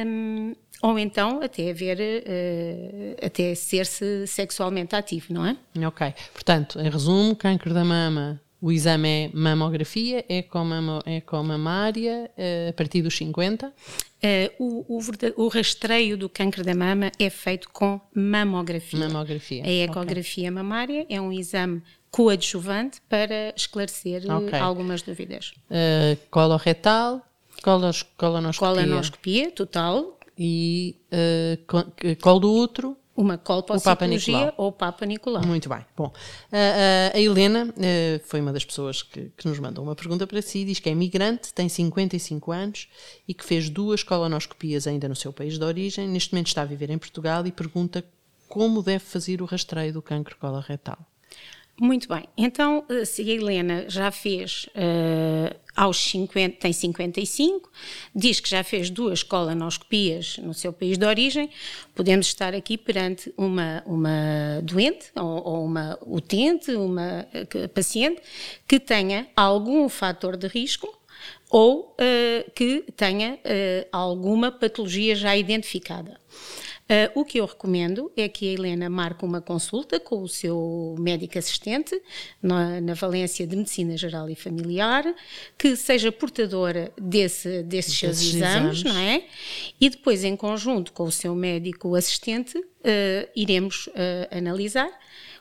um, 0.05 0.55
ou 0.81 0.99
então 0.99 1.41
até 1.41 1.71
haver, 1.71 1.97
uh, 1.97 3.25
até 3.25 3.55
ser-se 3.55 4.27
sexualmente 4.27 4.95
ativo, 4.95 5.33
não 5.33 5.45
é? 5.45 5.57
Ok. 5.87 6.13
Portanto, 6.33 6.79
em 6.79 6.89
resumo, 6.89 7.35
câncer 7.35 7.73
da 7.73 7.85
mama, 7.85 8.41
o 8.63 8.71
exame 8.71 9.09
é 9.09 9.29
mamografia, 9.33 10.25
ecomamária, 11.05 12.31
uh, 12.37 12.69
a 12.69 12.73
partir 12.73 13.01
dos 13.01 13.17
50? 13.17 13.67
Uh, 13.67 13.71
o, 14.57 14.97
o, 14.97 14.99
o, 15.43 15.47
rastreio 15.49 16.17
do 16.17 16.29
câncer 16.29 16.63
da 16.63 16.73
mama 16.73 17.11
é 17.19 17.29
feito 17.29 17.69
com 17.69 17.99
mamografia. 18.15 18.99
Mamografia. 18.99 19.63
A 19.65 19.69
ecografia 19.69 20.49
okay. 20.49 20.51
mamária 20.51 21.05
é 21.09 21.19
um 21.19 21.31
exame 21.31 21.83
coadjuvante 22.13 23.01
para 23.09 23.51
esclarecer 23.55 24.23
eh, 24.23 24.33
okay. 24.35 24.59
algumas 24.59 25.01
dúvidas. 25.01 25.51
Uh, 25.65 26.15
coloretal, 26.29 27.23
colos, 27.63 28.03
colonoscopia. 28.15 28.83
Colonoscopia 28.83 29.51
total. 29.51 30.19
E 30.37 30.95
uh, 31.11 32.15
colo 32.21 32.39
do 32.39 32.53
útero. 32.53 32.97
Uma 33.15 33.37
colpocitologia 33.37 34.51
ou 34.57 34.71
Papa 34.71 35.05
Nicolau. 35.05 35.45
Muito 35.45 35.69
bem. 35.69 35.85
Bom, 35.95 36.11
a 36.51 37.19
Helena 37.19 37.71
foi 38.23 38.41
uma 38.41 38.51
das 38.51 38.65
pessoas 38.65 39.03
que, 39.03 39.31
que, 39.37 39.47
nos 39.47 39.59
mandou 39.59 39.83
uma 39.83 39.95
pergunta 39.95 40.25
para 40.25 40.41
si. 40.41 40.65
Diz 40.65 40.79
que 40.79 40.89
é 40.89 40.95
migrante, 40.95 41.53
tem 41.53 41.69
55 41.69 42.51
anos 42.51 42.87
e 43.27 43.35
que 43.35 43.45
fez 43.45 43.69
duas 43.69 44.01
colonoscopias 44.01 44.87
ainda 44.87 45.07
no 45.07 45.15
seu 45.15 45.31
país 45.31 45.59
de 45.59 45.63
origem. 45.63 46.07
Neste 46.07 46.33
momento 46.33 46.47
está 46.47 46.63
a 46.63 46.65
viver 46.65 46.89
em 46.89 46.97
Portugal 46.97 47.45
e 47.45 47.51
pergunta 47.51 48.03
como 48.49 48.81
deve 48.81 49.05
fazer 49.05 49.43
o 49.43 49.45
rastreio 49.45 49.93
do 49.93 50.01
cancro 50.01 50.35
coloretal. 50.37 50.97
Muito 51.79 52.07
bem. 52.07 52.25
Então, 52.37 52.85
eh, 52.87 53.03
se 53.03 53.23
a 53.23 53.33
Helena 53.33 53.85
já 53.89 54.11
fez 54.11 54.67
uh, 54.75 55.55
aos 55.75 55.97
50, 55.97 56.57
tem 56.57 56.71
55, 56.71 57.71
diz 58.15 58.39
que 58.39 58.47
já 58.47 58.63
fez 58.63 58.91
duas 58.91 59.23
colonoscopias 59.23 60.37
no 60.37 60.53
seu 60.53 60.71
país 60.71 60.99
de 60.99 61.05
origem, 61.05 61.49
podemos 61.95 62.27
estar 62.27 62.53
aqui 62.53 62.77
perante 62.77 63.33
uma, 63.35 63.81
uma 63.87 64.61
doente 64.61 65.07
ou, 65.15 65.43
ou 65.43 65.65
uma 65.65 65.97
utente, 66.05 66.71
uma 66.73 67.25
uh, 67.33 67.69
paciente 67.69 68.21
que 68.67 68.79
tenha 68.79 69.27
algum 69.35 69.89
fator 69.89 70.37
de 70.37 70.47
risco 70.47 70.87
ou 71.49 71.95
uh, 71.99 72.51
que 72.51 72.83
tenha 72.95 73.39
alguma 73.91 74.51
patologia 74.51 75.15
já 75.15 75.35
identificada. 75.35 76.19
Uh, 76.83 77.19
o 77.21 77.23
que 77.23 77.39
eu 77.39 77.45
recomendo 77.45 78.11
é 78.15 78.27
que 78.27 78.49
a 78.49 78.51
Helena 78.51 78.89
marque 78.89 79.23
uma 79.23 79.39
consulta 79.39 80.01
com 80.01 80.21
o 80.21 80.27
seu 80.27 80.95
médico 80.99 81.39
assistente 81.39 81.99
na, 82.41 82.81
na 82.81 82.93
Valência 82.93 83.47
de 83.47 83.55
Medicina 83.55 83.95
Geral 83.95 84.29
e 84.29 84.35
Familiar, 84.35 85.05
que 85.57 85.77
seja 85.77 86.11
portadora 86.11 86.91
desse, 86.97 87.63
desses 87.63 87.97
seus 87.97 88.21
exames, 88.21 88.79
exames, 88.79 88.83
não 88.83 88.97
é? 88.97 89.23
E 89.79 89.89
depois, 89.89 90.25
em 90.25 90.35
conjunto 90.35 90.91
com 90.91 91.03
o 91.03 91.11
seu 91.11 91.33
médico 91.33 91.95
assistente, 91.95 92.57
uh, 92.57 93.29
iremos 93.33 93.87
uh, 93.87 94.37
analisar 94.37 94.91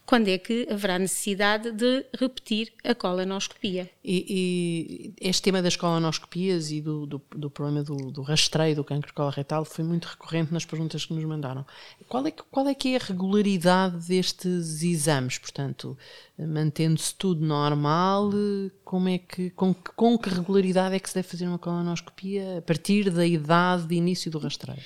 quando 0.04 0.28
é 0.28 0.36
que 0.36 0.66
haverá 0.70 0.98
necessidade 0.98 1.70
de 1.70 2.04
repetir 2.18 2.72
a 2.84 2.94
colonoscopia. 2.94 3.88
E, 4.04 5.14
e 5.20 5.28
este 5.28 5.42
tema 5.42 5.62
das 5.62 5.76
colonoscopias 5.76 6.70
e 6.70 6.80
do, 6.80 7.06
do, 7.06 7.22
do 7.36 7.50
problema 7.50 7.82
do, 7.82 8.10
do, 8.10 8.22
rastreio 8.22 8.76
do 8.76 8.84
cancro 8.84 9.14
coloretal 9.14 9.64
foi 9.64 9.84
muito 9.84 10.06
recorrente 10.06 10.52
nas 10.52 10.64
perguntas 10.64 11.04
que 11.04 11.14
nos 11.14 11.24
mandaram. 11.24 11.64
Qual 12.08 12.26
é 12.26 12.30
que, 12.30 12.42
qual 12.50 12.66
é, 12.68 12.74
que 12.74 12.94
é 12.94 12.96
a 12.96 13.04
regularidade 13.04 14.08
destes 14.08 14.82
exames? 14.82 15.38
Portanto, 15.38 15.96
mantendo-se 16.36 17.14
tudo 17.14 17.44
normal, 17.44 18.30
como 18.84 19.08
é 19.08 19.18
que, 19.18 19.50
com, 19.50 19.72
com 19.72 20.18
que 20.18 20.28
regularidade 20.28 20.94
é 20.94 20.98
que 20.98 21.08
se 21.08 21.14
deve 21.14 21.28
fazer 21.28 21.46
uma 21.46 21.58
colonoscopia 21.58 22.58
a 22.58 22.62
partir 22.62 23.08
da 23.08 23.24
idade 23.24 23.86
de 23.86 23.94
início 23.94 24.30
do 24.30 24.38
rastreio? 24.38 24.82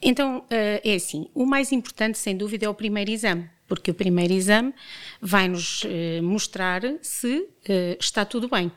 Então, 0.00 0.44
eh, 0.50 0.80
é 0.84 0.94
assim, 0.94 1.28
o 1.32 1.46
mais 1.46 1.70
importante, 1.70 2.18
sem 2.18 2.36
dúvida, 2.36 2.66
é 2.66 2.68
o 2.68 2.74
primeiro 2.74 3.10
exame 3.10 3.48
porque 3.72 3.90
o 3.90 3.94
primeiro 3.94 4.34
exame 4.34 4.74
vai 5.18 5.48
nos 5.48 5.82
eh, 5.86 6.20
mostrar 6.20 6.82
se 7.00 7.48
eh, 7.66 7.96
está 7.98 8.22
tudo 8.22 8.46
bem. 8.46 8.70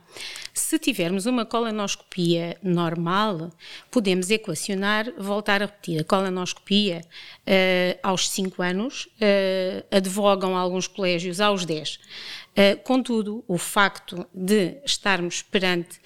Se 0.54 0.80
tivermos 0.80 1.26
uma 1.26 1.46
colonoscopia 1.46 2.58
normal, 2.64 3.52
podemos 3.92 4.30
equacionar, 4.30 5.12
voltar 5.18 5.62
a 5.62 5.66
repetir. 5.66 6.00
A 6.00 6.06
colonoscopia 6.06 7.02
eh, 7.46 8.00
aos 8.02 8.30
5 8.30 8.62
anos 8.62 9.10
advogam 9.92 10.56
alguns 10.56 10.88
colégios 10.88 11.42
aos 11.42 11.66
10. 11.66 12.00
contudo, 12.86 13.44
o 13.50 13.58
facto 13.58 14.26
de 14.34 14.78
estarmos 14.86 15.42
perante 15.42 16.00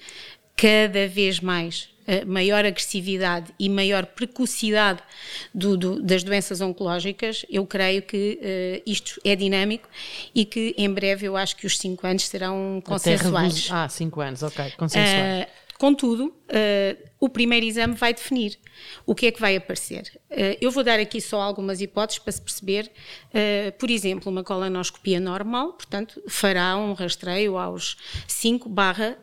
cada 0.56 1.06
vez 1.06 1.38
mais 1.38 1.90
maior 2.26 2.64
agressividade 2.64 3.52
e 3.58 3.68
maior 3.68 4.06
precocidade 4.06 5.02
do, 5.54 5.76
do, 5.76 6.02
das 6.02 6.22
doenças 6.22 6.60
oncológicas, 6.60 7.44
eu 7.48 7.66
creio 7.66 8.02
que 8.02 8.38
uh, 8.40 8.82
isto 8.86 9.20
é 9.24 9.36
dinâmico 9.36 9.88
e 10.34 10.44
que 10.44 10.74
em 10.76 10.92
breve 10.92 11.26
eu 11.26 11.36
acho 11.36 11.56
que 11.56 11.66
os 11.66 11.78
5 11.78 12.06
anos 12.06 12.26
serão 12.26 12.82
consensuais. 12.84 13.68
Ah, 13.70 13.88
5 13.88 14.20
anos, 14.20 14.42
ok, 14.42 14.72
consensuais. 14.76 15.46
Contudo, 15.80 16.26
uh, 16.26 17.08
o 17.18 17.26
primeiro 17.26 17.64
exame 17.64 17.94
vai 17.94 18.12
definir 18.12 18.58
o 19.06 19.14
que 19.14 19.24
é 19.24 19.32
que 19.32 19.40
vai 19.40 19.56
aparecer. 19.56 20.12
Uh, 20.30 20.54
eu 20.60 20.70
vou 20.70 20.84
dar 20.84 21.00
aqui 21.00 21.22
só 21.22 21.40
algumas 21.40 21.80
hipóteses 21.80 22.18
para 22.18 22.32
se 22.32 22.42
perceber. 22.42 22.92
Uh, 23.28 23.72
por 23.78 23.90
exemplo, 23.90 24.30
uma 24.30 24.44
colonoscopia 24.44 25.18
normal, 25.18 25.72
portanto, 25.72 26.22
fará 26.28 26.76
um 26.76 26.92
rastreio 26.92 27.56
aos 27.56 27.96
5 28.28 28.68
barra 28.68 29.16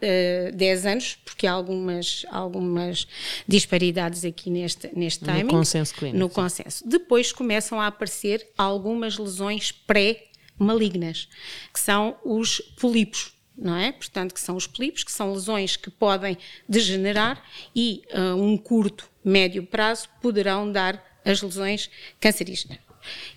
10 0.52 0.86
anos, 0.88 1.20
porque 1.24 1.46
há 1.46 1.52
algumas, 1.52 2.26
algumas 2.32 3.08
disparidades 3.48 4.26
aqui 4.26 4.50
neste, 4.50 4.90
neste 4.98 5.24
timing. 5.26 5.44
No 5.44 5.50
consenso 5.50 5.94
clínico. 5.94 6.18
No 6.18 6.28
consenso. 6.28 6.90
Depois 6.90 7.32
começam 7.32 7.80
a 7.80 7.86
aparecer 7.86 8.50
algumas 8.58 9.20
lesões 9.20 9.72
pré-malignas, 9.72 11.30
que 11.72 11.80
são 11.80 12.18
os 12.26 12.60
polipos 12.80 13.37
não 13.58 13.76
é? 13.76 13.92
Portanto, 13.92 14.34
que 14.34 14.40
são 14.40 14.56
os 14.56 14.68
polipos, 14.68 15.04
que 15.04 15.12
são 15.12 15.34
lesões 15.34 15.76
que 15.76 15.90
podem 15.90 16.38
degenerar 16.68 17.44
e 17.76 18.04
uh, 18.14 18.36
um 18.36 18.58
curto, 18.58 19.10
médio 19.24 19.64
prazo 19.64 20.08
poderão 20.22 20.72
dar 20.72 21.04
as 21.26 21.42
lesões 21.42 21.90
cancerígenas. 22.20 22.80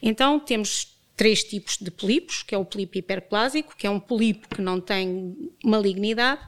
Então, 0.02 0.38
temos 0.38 1.00
três 1.20 1.44
tipos 1.44 1.76
de 1.76 1.90
polipos, 1.90 2.42
que 2.42 2.54
é 2.54 2.58
o 2.58 2.64
polipo 2.64 2.96
hiperplásico, 2.96 3.76
que 3.76 3.86
é 3.86 3.90
um 3.90 4.00
polipo 4.00 4.48
que 4.48 4.62
não 4.62 4.80
tem 4.80 5.36
malignidade, 5.62 6.40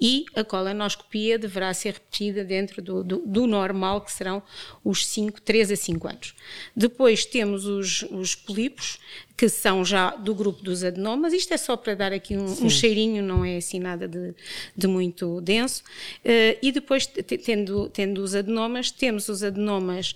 e 0.00 0.24
a 0.34 0.42
colonoscopia 0.42 1.38
deverá 1.38 1.72
ser 1.72 1.92
repetida 1.94 2.42
dentro 2.44 2.82
do, 2.82 3.04
do, 3.04 3.18
do 3.24 3.46
normal, 3.46 4.00
que 4.00 4.10
serão 4.10 4.42
os 4.82 5.06
5, 5.06 5.40
3 5.42 5.70
a 5.70 5.76
5 5.76 6.08
anos. 6.08 6.34
Depois 6.74 7.24
temos 7.24 7.66
os, 7.66 8.02
os 8.10 8.34
polipos, 8.34 8.98
que 9.36 9.48
são 9.48 9.84
já 9.84 10.10
do 10.10 10.34
grupo 10.34 10.62
dos 10.62 10.82
adenomas. 10.82 11.32
Isto 11.32 11.52
é 11.52 11.56
só 11.58 11.76
para 11.76 11.94
dar 11.94 12.12
aqui 12.12 12.36
um, 12.36 12.44
um 12.44 12.70
cheirinho, 12.70 13.22
não 13.22 13.44
é 13.44 13.58
assim 13.58 13.78
nada 13.78 14.08
de, 14.08 14.34
de 14.74 14.86
muito 14.86 15.40
denso. 15.42 15.82
Uh, 16.24 16.56
e 16.62 16.72
depois, 16.72 17.06
tendo, 17.06 17.88
tendo 17.90 18.22
os 18.22 18.34
adenomas, 18.34 18.90
temos 18.90 19.28
os 19.28 19.42
adenomas 19.42 20.14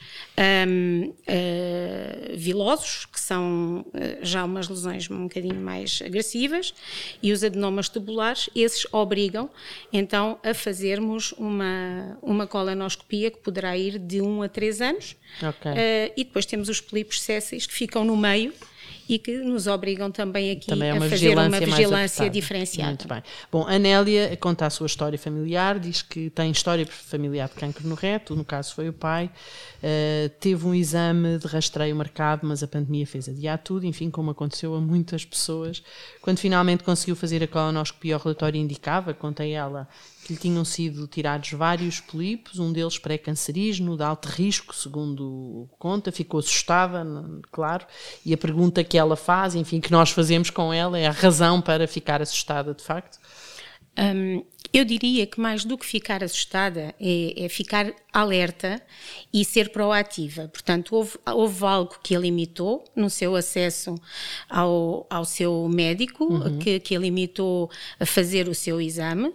um, 0.67 1.09
uh, 1.09 1.15
eh, 1.27 2.33
vilosos, 2.35 3.05
que 3.07 3.21
são 3.21 3.85
uh, 3.89 4.19
já 4.23 4.45
umas 4.45 4.69
lesões 4.69 5.11
um 5.11 5.25
bocadinho 5.25 5.61
mais 5.61 6.00
agressivas, 6.05 6.73
e 7.23 7.33
os 7.33 7.45
adenomas 7.45 7.89
tubulares, 7.89 8.49
esses 8.55 8.87
obrigam 8.91 9.50
então 9.93 10.39
a 10.43 10.55
fazermos 10.55 11.33
uma, 11.33 12.19
uma 12.23 12.47
colonoscopia 12.47 13.31
que 13.31 13.39
poderá 13.39 13.77
ir 13.77 13.99
de 13.99 14.21
1 14.23 14.43
a 14.43 14.49
3 14.49 14.81
anos. 14.81 15.17
Okay. 15.39 15.73
e 16.17 16.25
depois 16.25 16.45
temos 16.45 16.69
os 16.69 16.81
polipos 16.81 17.21
sésseis 17.21 17.65
que 17.65 17.73
ficam 17.73 18.05
no 18.05 18.17
meio 18.17 18.53
e 19.11 19.19
que 19.19 19.38
nos 19.38 19.67
obrigam 19.67 20.09
também 20.09 20.52
aqui 20.52 20.69
também 20.69 20.90
é 20.90 20.97
a 20.97 21.00
fazer 21.00 21.37
uma 21.37 21.59
vigilância 21.59 22.31
diferenciada. 22.31 22.90
Muito 22.90 23.09
bem. 23.09 23.21
Bom, 23.50 23.67
a 23.67 23.76
Nélia 23.76 24.37
conta 24.37 24.67
a 24.67 24.71
sua 24.71 24.87
história 24.87 25.19
familiar, 25.19 25.81
diz 25.81 26.00
que 26.00 26.31
tem 26.31 26.52
história 26.52 26.87
familiar 26.87 27.49
de 27.49 27.57
cancro 27.57 27.88
no 27.88 27.97
reto, 27.97 28.37
no 28.37 28.45
caso 28.45 28.73
foi 28.73 28.88
o 28.88 28.93
pai, 28.93 29.29
uh, 29.83 30.29
teve 30.38 30.64
um 30.64 30.73
exame 30.73 31.38
de 31.38 31.47
rastreio 31.49 31.97
marcado, 31.97 32.47
mas 32.47 32.62
a 32.62 32.69
pandemia 32.69 33.05
fez 33.05 33.29
adiar 33.29 33.59
tudo, 33.59 33.85
enfim, 33.85 34.11
como 34.11 34.31
aconteceu 34.31 34.76
a 34.76 34.81
muitas 34.81 35.25
pessoas. 35.25 35.83
Quando 36.23 36.38
finalmente 36.38 36.85
conseguiu 36.85 37.17
fazer 37.17 37.43
a 37.43 37.49
colonoscopia, 37.49 38.17
o 38.17 38.21
relatório 38.21 38.61
indicava, 38.61 39.12
contei 39.12 39.55
ela, 39.55 39.88
que 40.25 40.33
lhe 40.35 40.39
tinham 40.39 40.65
sido 40.65 41.07
tirados 41.07 41.53
vários 41.53 42.00
polipos, 42.00 42.59
um 42.59 42.73
deles 42.73 42.99
pré-cancerígeno, 42.99 43.97
de 43.97 44.03
alto 44.03 44.27
risco, 44.29 44.75
segundo 44.75 45.69
conta, 45.79 46.12
ficou 46.12 46.41
assustada, 46.41 47.05
claro, 47.50 47.87
e 48.25 48.35
a 48.35 48.39
pergunta 48.39 48.85
que 48.85 48.99
ela 48.99 49.17
faz, 49.17 49.55
enfim, 49.55 49.81
que 49.81 49.91
nós 49.91 50.11
fazemos 50.11 50.50
com 50.50 50.73
ela 50.73 50.99
é 50.99 51.07
a 51.07 51.12
razão 51.12 51.61
para 51.61 51.87
ficar 51.89 52.21
assustada, 52.21 52.75
de 52.75 52.83
facto? 52.83 53.19
Um, 53.99 54.45
eu 54.73 54.85
diria 54.85 55.27
que 55.27 55.41
mais 55.41 55.65
do 55.65 55.77
que 55.77 55.85
ficar 55.85 56.23
assustada 56.23 56.95
é, 57.00 57.45
é, 57.45 57.49
ficar 57.49 57.93
alerta 58.12 58.81
e 59.33 59.45
ser 59.45 59.71
proativa. 59.71 60.49
Portanto, 60.49 60.95
houve, 60.95 61.19
houve 61.26 61.64
algo 61.64 61.97
que 62.02 62.14
a 62.14 62.19
limitou 62.19 62.85
no 62.95 63.09
seu 63.09 63.35
acesso 63.35 63.95
ao, 64.49 65.07
ao 65.09 65.25
seu 65.25 65.69
médico, 65.69 66.25
uhum. 66.25 66.59
que, 66.59 66.79
que 66.81 66.95
a 66.95 66.99
limitou 66.99 67.71
a 67.99 68.05
fazer 68.07 68.49
o 68.49 68.55
seu 68.55 68.81
exame, 68.81 69.29
uh, 69.29 69.35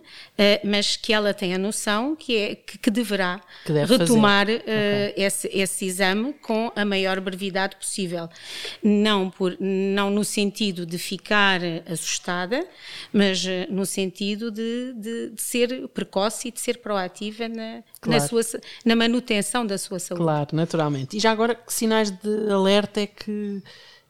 mas 0.63 0.95
que 0.95 1.11
ela 1.11 1.33
tem 1.33 1.53
a 1.53 1.57
noção 1.57 2.15
que, 2.15 2.37
é, 2.37 2.55
que, 2.55 2.77
que 2.77 2.91
deverá 2.91 3.41
que 3.65 3.71
retomar 3.71 4.47
uh, 4.47 4.53
okay. 4.53 5.13
esse, 5.17 5.49
esse 5.51 5.85
exame 5.85 6.33
com 6.33 6.71
a 6.75 6.85
maior 6.85 7.19
brevidade 7.19 7.75
possível. 7.77 8.29
Não, 8.83 9.29
por, 9.29 9.57
não 9.59 10.09
no 10.09 10.23
sentido 10.23 10.85
de 10.85 10.97
ficar 10.97 11.61
assustada, 11.91 12.65
mas 13.11 13.43
uh, 13.43 13.49
no 13.69 13.85
sentido 13.85 14.51
de, 14.51 14.93
de 14.93 15.15
de, 15.15 15.41
ser 15.41 15.87
precoce 15.89 16.49
e 16.49 16.51
de 16.51 16.59
ser 16.59 16.79
proativa 16.79 17.47
na, 17.47 17.83
claro. 18.01 18.21
na, 18.21 18.27
sua, 18.27 18.41
na 18.83 18.95
manutenção 18.95 19.65
da 19.65 19.77
sua 19.77 19.99
saúde. 19.99 20.23
Claro, 20.23 20.49
naturalmente. 20.53 21.17
E 21.17 21.19
já 21.19 21.31
agora, 21.31 21.55
que 21.55 21.73
sinais 21.73 22.11
de 22.11 22.51
alerta 22.51 23.01
é 23.01 23.07
que, 23.07 23.61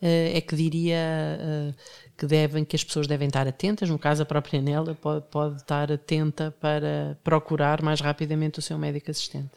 eh, 0.02 0.38
é 0.38 0.42
que 0.42 0.56
diria 0.56 0.96
eh, 0.98 1.74
que 2.18 2.26
devem, 2.26 2.64
que 2.64 2.76
as 2.76 2.84
pessoas 2.84 3.08
devem 3.08 3.28
estar 3.28 3.48
atentas? 3.48 3.90
No 3.90 4.00
caso, 4.00 4.24
a 4.24 4.26
própria 4.26 4.62
Nela 4.62 4.96
pode, 4.96 5.26
pode 5.30 5.58
estar 5.58 5.92
atenta 5.92 6.56
para 6.60 7.18
procurar 7.24 7.82
mais 7.82 8.00
rapidamente 8.00 8.60
o 8.60 8.62
seu 8.62 8.78
médico 8.78 9.12
assistente. 9.12 9.52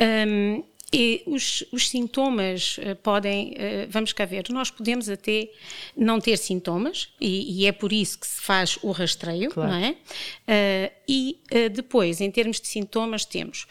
Um, 0.00 0.64
e 0.92 1.24
os, 1.26 1.64
os, 1.72 1.88
sintomas 1.88 2.78
uh, 2.78 2.94
podem, 2.96 3.50
uh, 3.52 3.86
vamos 3.88 4.12
cá 4.12 4.24
ver, 4.24 4.44
nós 4.50 4.70
podemos 4.70 5.08
até 5.08 5.50
não 5.96 6.20
ter 6.20 6.36
sintomas, 6.36 7.08
e, 7.20 7.62
e 7.62 7.66
é 7.66 7.72
por 7.72 7.92
isso 7.92 8.20
que 8.20 8.26
se 8.26 8.40
faz 8.40 8.78
o 8.80 8.92
rastreio, 8.92 9.50
claro. 9.50 9.70
não 9.70 9.76
é? 9.76 9.90
Uh, 9.90 10.92
e 11.06 11.40
depois, 11.72 12.20
em 12.20 12.30
termos 12.30 12.60
de 12.60 12.68
sintomas, 12.68 13.24
temos 13.24 13.66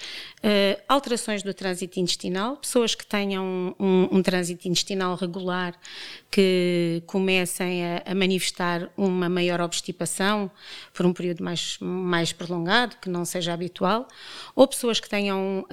alterações 0.88 1.44
do 1.44 1.54
trânsito 1.54 2.00
intestinal, 2.00 2.58
pessoas 2.58 2.96
que 2.96 3.06
tenham 3.06 3.76
um, 3.80 4.10
um 4.12 4.22
trânsito 4.22 4.68
intestinal 4.68 5.16
regular, 5.16 5.74
que 6.30 7.04
comecem 7.06 7.86
a, 7.86 8.04
a, 8.06 8.16
manifestar 8.16 8.90
uma 8.98 9.30
maior 9.30 9.62
obstipação 9.62 10.50
por 10.94 11.06
um 11.06 11.14
período 11.14 11.44
mais, 11.44 11.78
mais 11.80 12.34
prolongado, 12.34 12.98
que 13.02 13.10
não 13.10 13.24
seja 13.26 13.54
habitual, 13.54 14.08
ou 14.56 14.68
pessoas 14.68 15.00
que 15.00 15.10
tenham 15.10 15.66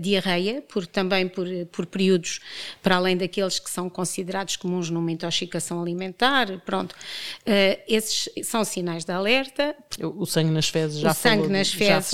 diarreia, 0.00 0.62
por 0.62 0.86
também 0.86 1.28
por, 1.28 1.46
por 1.70 1.86
períodos 1.86 2.40
para 2.82 2.96
além 2.96 3.16
daqueles 3.16 3.58
que 3.58 3.70
são 3.70 3.88
considerados 3.88 4.56
comuns 4.56 4.90
numa 4.90 5.10
intoxicação 5.10 5.80
alimentar. 5.80 6.60
Pronto, 6.64 6.92
uh, 6.92 7.82
esses 7.88 8.28
são 8.44 8.64
sinais 8.64 9.04
de 9.04 9.12
alerta. 9.12 9.74
O, 10.00 10.26
sangue 10.26 10.50
nas 10.50 10.68
fezes 10.68 11.01
já, 11.02 11.10
o 11.10 11.14
sangue 11.14 11.42
falou, 11.42 11.50
nas 11.50 11.72
fezes. 11.72 12.10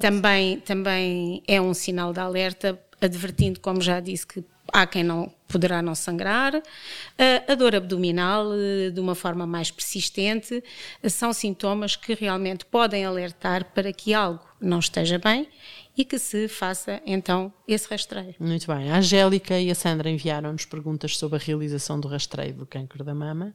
Também, 0.00 0.60
também 0.60 1.42
é 1.46 1.60
um 1.60 1.74
sinal 1.74 2.12
de 2.12 2.20
alerta, 2.20 2.78
advertindo, 3.00 3.60
como 3.60 3.80
já 3.80 4.00
disse, 4.00 4.26
que 4.26 4.44
há 4.72 4.86
quem 4.86 5.02
não 5.02 5.32
poderá 5.48 5.82
não 5.82 5.94
sangrar, 5.94 6.54
a 7.46 7.54
dor 7.54 7.74
abdominal 7.74 8.52
eh, 8.54 8.88
de 8.88 8.98
uma 8.98 9.14
forma 9.14 9.46
mais 9.46 9.70
persistente, 9.70 10.64
são 11.04 11.30
sintomas 11.32 11.94
que 11.94 12.14
realmente 12.14 12.64
podem 12.64 13.04
alertar 13.04 13.66
para 13.74 13.92
que 13.92 14.14
algo 14.14 14.40
não 14.58 14.78
esteja 14.78 15.18
bem 15.18 15.46
e 15.96 16.04
que 16.04 16.18
se 16.18 16.48
faça 16.48 17.02
então 17.04 17.52
esse 17.68 17.88
rastreio. 17.88 18.34
Muito 18.38 18.66
bem. 18.66 18.90
A 18.90 18.96
Angélica 18.96 19.58
e 19.58 19.70
a 19.70 19.74
Sandra 19.74 20.08
enviaram-nos 20.10 20.64
perguntas 20.64 21.16
sobre 21.16 21.36
a 21.36 21.38
realização 21.38 22.00
do 22.00 22.08
rastreio 22.08 22.54
do 22.54 22.66
câncer 22.66 23.02
da 23.02 23.14
mama 23.14 23.54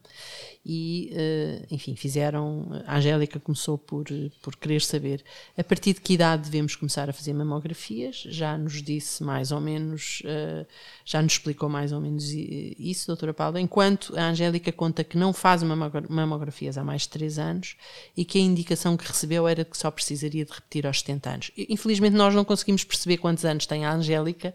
e, 0.65 1.11
eh, 1.13 1.65
enfim, 1.71 1.95
fizeram. 1.95 2.69
A 2.85 2.97
Angélica 2.97 3.39
começou 3.39 3.77
por, 3.77 4.05
por 4.41 4.55
querer 4.55 4.81
saber 4.81 5.23
a 5.57 5.63
partir 5.63 5.93
de 5.93 6.01
que 6.01 6.13
idade 6.13 6.43
devemos 6.43 6.75
começar 6.75 7.09
a 7.09 7.13
fazer 7.13 7.33
mamografias. 7.33 8.17
Já 8.29 8.57
nos 8.57 8.81
disse 8.83 9.23
mais 9.23 9.51
ou 9.51 9.59
menos, 9.59 10.21
eh, 10.25 10.65
já 11.05 11.21
nos 11.21 11.33
explicou 11.33 11.69
mais 11.69 11.91
ou 11.91 11.99
menos 11.99 12.29
isso, 12.31 13.07
doutora 13.07 13.33
Paula. 13.33 13.59
Enquanto 13.59 14.17
a 14.17 14.29
Angélica 14.29 14.71
conta 14.71 15.03
que 15.03 15.17
não 15.17 15.33
faz 15.33 15.63
mamografias 15.63 16.77
há 16.77 16.83
mais 16.83 17.03
de 17.03 17.09
3 17.09 17.39
anos 17.39 17.75
e 18.15 18.23
que 18.23 18.37
a 18.37 18.41
indicação 18.41 18.95
que 18.95 19.07
recebeu 19.07 19.47
era 19.47 19.65
que 19.65 19.77
só 19.77 19.89
precisaria 19.89 20.45
de 20.45 20.51
repetir 20.51 20.85
aos 20.85 20.99
70 20.99 21.29
anos. 21.29 21.51
Infelizmente, 21.57 22.15
nós 22.15 22.26
não 22.33 22.45
conseguimos 22.45 22.83
perceber 22.83 23.17
quantos 23.17 23.45
anos 23.45 23.65
tem 23.65 23.85
a 23.85 23.93
Angélica, 23.93 24.53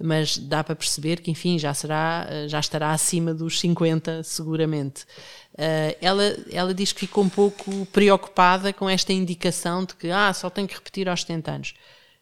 mas 0.00 0.38
dá 0.38 0.62
para 0.62 0.76
perceber 0.76 1.20
que, 1.20 1.30
enfim, 1.30 1.58
já, 1.58 1.72
será, 1.74 2.26
eh, 2.28 2.48
já 2.48 2.60
estará 2.60 2.92
acima 2.92 3.34
dos 3.34 3.60
50, 3.60 4.22
seguramente. 4.22 5.04
Uh, 5.52 5.94
ela, 6.00 6.22
ela 6.50 6.72
diz 6.72 6.92
que 6.92 7.00
ficou 7.00 7.24
um 7.24 7.28
pouco 7.28 7.86
preocupada 7.86 8.72
com 8.72 8.88
esta 8.88 9.12
indicação 9.12 9.84
de 9.84 9.94
que 9.94 10.10
ah, 10.10 10.32
só 10.32 10.48
tem 10.48 10.66
que 10.66 10.74
repetir 10.74 11.08
aos 11.08 11.20
70 11.20 11.50
anos. 11.50 11.74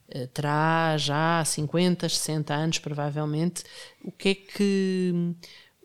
Uh, 0.08 0.26
terá 0.28 0.96
já 0.98 1.44
50, 1.44 2.08
60 2.08 2.52
anos, 2.54 2.78
provavelmente. 2.78 3.62
O 4.02 4.10
que 4.10 4.28
é 4.30 4.34
que 4.34 5.34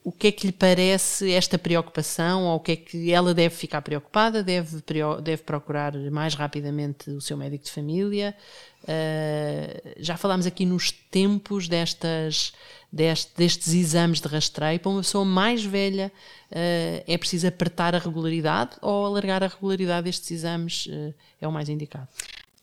o 0.05 0.11
que 0.11 0.27
é 0.27 0.31
que 0.31 0.45
lhe 0.45 0.53
parece 0.53 1.31
esta 1.31 1.57
preocupação 1.57 2.43
ou 2.43 2.57
o 2.57 2.59
que 2.59 2.73
é 2.73 2.75
que 2.75 3.11
ela 3.11 3.33
deve 3.33 3.55
ficar 3.55 3.81
preocupada? 3.81 4.43
Deve, 4.43 4.77
deve 5.23 5.41
procurar 5.41 5.95
mais 6.11 6.35
rapidamente 6.35 7.09
o 7.09 7.19
seu 7.19 7.35
médico 7.35 7.65
de 7.65 7.71
família? 7.71 8.37
Uh, 8.83 9.95
já 9.97 10.15
falámos 10.15 10.45
aqui 10.45 10.63
nos 10.63 10.91
tempos 10.91 11.67
destas, 11.67 12.53
deste, 12.93 13.31
destes 13.35 13.73
exames 13.73 14.21
de 14.21 14.27
rastreio. 14.27 14.79
Para 14.79 14.91
uma 14.91 15.01
pessoa 15.01 15.25
mais 15.25 15.65
velha, 15.65 16.11
uh, 16.51 17.03
é 17.07 17.17
preciso 17.17 17.47
apertar 17.47 17.95
a 17.95 17.97
regularidade 17.97 18.77
ou 18.83 19.07
alargar 19.07 19.43
a 19.43 19.47
regularidade 19.47 20.05
destes 20.05 20.29
exames 20.29 20.85
uh, 20.85 21.15
é 21.41 21.47
o 21.47 21.51
mais 21.51 21.67
indicado? 21.67 22.07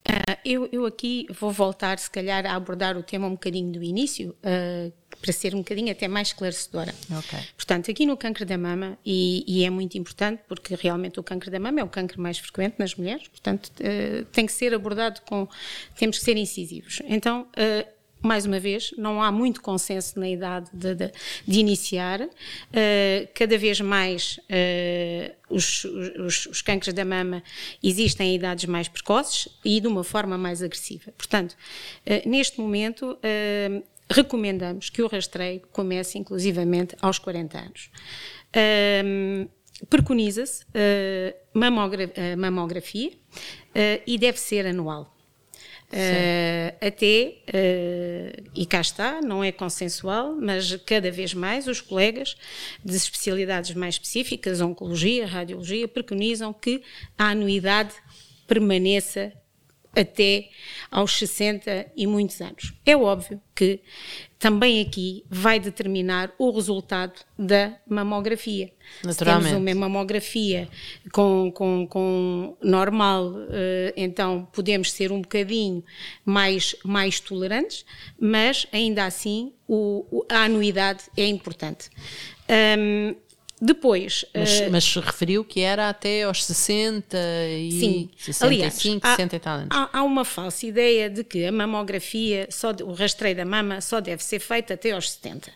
Uh, 0.09 0.37
eu, 0.45 0.69
eu, 0.71 0.87
aqui 0.87 1.27
vou 1.41 1.51
voltar, 1.51 1.99
se 1.99 2.09
calhar, 2.11 2.47
a 2.47 2.55
abordar 2.55 2.97
o 2.97 3.03
tema 3.03 3.27
um 3.27 3.33
bocadinho 3.33 3.73
do 3.73 3.83
início, 3.83 4.31
uh, 4.31 4.93
para 5.23 5.33
ser 5.33 5.55
um 5.55 5.59
bocadinho 5.59 5.93
até 5.93 6.09
mais 6.09 6.29
esclarecedora. 6.29 6.93
Okay. 7.19 7.39
Portanto, 7.57 7.91
aqui 7.91 8.05
no 8.05 8.17
câncer 8.17 8.45
da 8.45 8.59
mama, 8.59 8.99
e, 9.07 9.45
e, 9.47 9.65
é 9.65 9.71
muito 9.71 9.97
importante, 9.97 10.43
porque 10.49 10.75
realmente 10.75 11.21
o 11.21 11.23
câncer 11.23 11.51
da 11.51 11.61
mama 11.61 11.81
é 11.81 11.85
o 11.85 11.89
câncer 11.89 12.19
mais 12.19 12.39
frequente 12.39 12.75
nas 12.79 12.95
mulheres, 12.97 13.29
portanto, 13.29 13.71
uh, 13.81 14.25
tem 14.27 14.45
que 14.45 14.53
ser 14.53 14.75
abordado 14.75 15.21
com. 15.23 15.49
temos 15.97 16.19
que 16.19 16.25
ser 16.25 16.37
incisivos. 16.37 17.01
Então, 17.07 17.47
mais 18.23 18.47
uma 18.47 18.61
vez, 18.61 18.95
não 18.97 19.21
há 19.21 19.33
muito 19.33 19.61
consenso 19.61 20.19
na 20.19 20.29
idade 20.29 20.71
de, 20.73 20.95
de, 20.95 21.13
de 21.47 21.59
iniciar. 21.59 22.23
Uh, 22.23 22.29
cada 23.35 23.59
vez 23.59 23.81
mais 23.81 24.39
uh, 24.45 25.35
os, 25.51 25.85
os, 25.85 26.47
os 26.47 26.63
cânceres 26.63 26.95
da 26.95 27.05
mama 27.05 27.43
existem 27.83 28.31
em 28.31 28.37
idades 28.37 28.65
mais 28.67 28.87
precoces 28.87 29.49
e 29.65 29.81
de 29.81 29.89
uma 29.89 30.05
forma 30.05 30.39
mais 30.39 30.63
agressiva. 30.63 31.11
Portanto, 31.19 31.53
uh, 31.53 32.29
neste 32.29 32.61
momento, 32.61 33.19
recomendamos 34.11 34.91
que 34.91 35.03
o 35.03 35.07
rastreio 35.07 35.63
comece 35.73 36.19
inclusivamente 36.19 36.97
aos 37.01 37.19
40 37.19 37.59
anos. 37.59 37.91
Preconiza-se 39.89 40.65
mamogra 41.55 42.13
mamografia 42.37 43.13
e 44.07 44.19
deve 44.19 44.39
ser 44.39 44.67
anual. 44.67 45.13
Uh, 45.93 46.73
até, 46.81 47.35
uh, 47.49 48.51
e 48.55 48.65
cá 48.65 48.81
está, 48.81 49.21
não 49.21 49.45
é 49.45 49.53
consensual, 49.53 50.35
mas 50.35 50.75
cada 50.87 51.11
vez 51.11 51.35
mais 51.35 51.69
os 51.69 51.83
colegas 51.83 52.35
de 52.83 52.97
especialidades 52.97 53.75
mais 53.75 53.97
específicas, 53.97 54.63
oncologia, 54.63 55.27
radiologia, 55.27 55.87
preconizam 55.87 56.51
que 56.51 56.83
a 57.19 57.27
anuidade 57.27 57.93
permaneça 58.47 59.35
até 59.95 60.49
aos 60.91 61.17
60 61.19 61.93
e 61.97 62.07
muitos 62.07 62.41
anos. 62.41 62.73
É 62.85 62.97
óbvio 62.97 63.41
que 63.55 63.81
também 64.39 64.81
aqui 64.81 65.25
vai 65.31 65.61
determinar 65.61 66.33
o 66.37 66.51
resultado 66.51 67.13
da 67.39 67.77
mamografia. 67.87 68.73
Naturalmente. 69.05 69.45
Se 69.45 69.51
temos 69.55 69.75
uma 69.75 69.89
mamografia 69.89 70.69
com, 71.13 71.53
com, 71.53 71.87
com 71.87 72.57
normal, 72.61 73.35
eh, 73.51 73.95
então 73.97 74.49
podemos 74.53 74.91
ser 74.91 75.13
um 75.13 75.21
bocadinho 75.21 75.85
mais, 76.25 76.75
mais 76.85 77.21
tolerantes, 77.21 77.85
mas 78.19 78.67
ainda 78.73 79.05
assim 79.05 79.53
o, 79.69 80.25
a 80.29 80.45
anuidade 80.45 81.05
é 81.17 81.27
importante. 81.27 81.89
Um, 82.79 83.15
depois. 83.65 84.25
Mas, 84.35 84.59
uh, 84.59 84.71
mas, 84.73 84.97
referiu 84.97 85.45
que 85.45 85.61
era 85.61 85.89
até 85.89 86.25
aos 86.25 86.45
60 86.45 87.17
e 87.61 87.71
sim. 87.71 88.11
65, 88.17 88.45
Aliás, 88.45 88.75
60 88.75 89.09
há, 89.09 89.37
e 89.37 89.39
tal 89.39 89.55
anos. 89.55 89.69
Há, 89.71 89.99
há, 89.99 90.03
uma 90.03 90.25
falsa 90.25 90.67
ideia 90.67 91.09
de 91.09 91.23
que 91.23 91.47
a 91.47 91.53
mamografia, 91.53 92.49
só 92.51 92.73
de, 92.73 92.83
o 92.83 92.93
rastreio 92.93 93.37
da 93.37 93.45
mama, 93.45 93.81
só 93.81 94.01
deve 94.01 94.25
ser 94.25 94.41
feito 94.41 94.73
até 94.73 94.91
aos 94.91 95.13
70. 95.13 95.53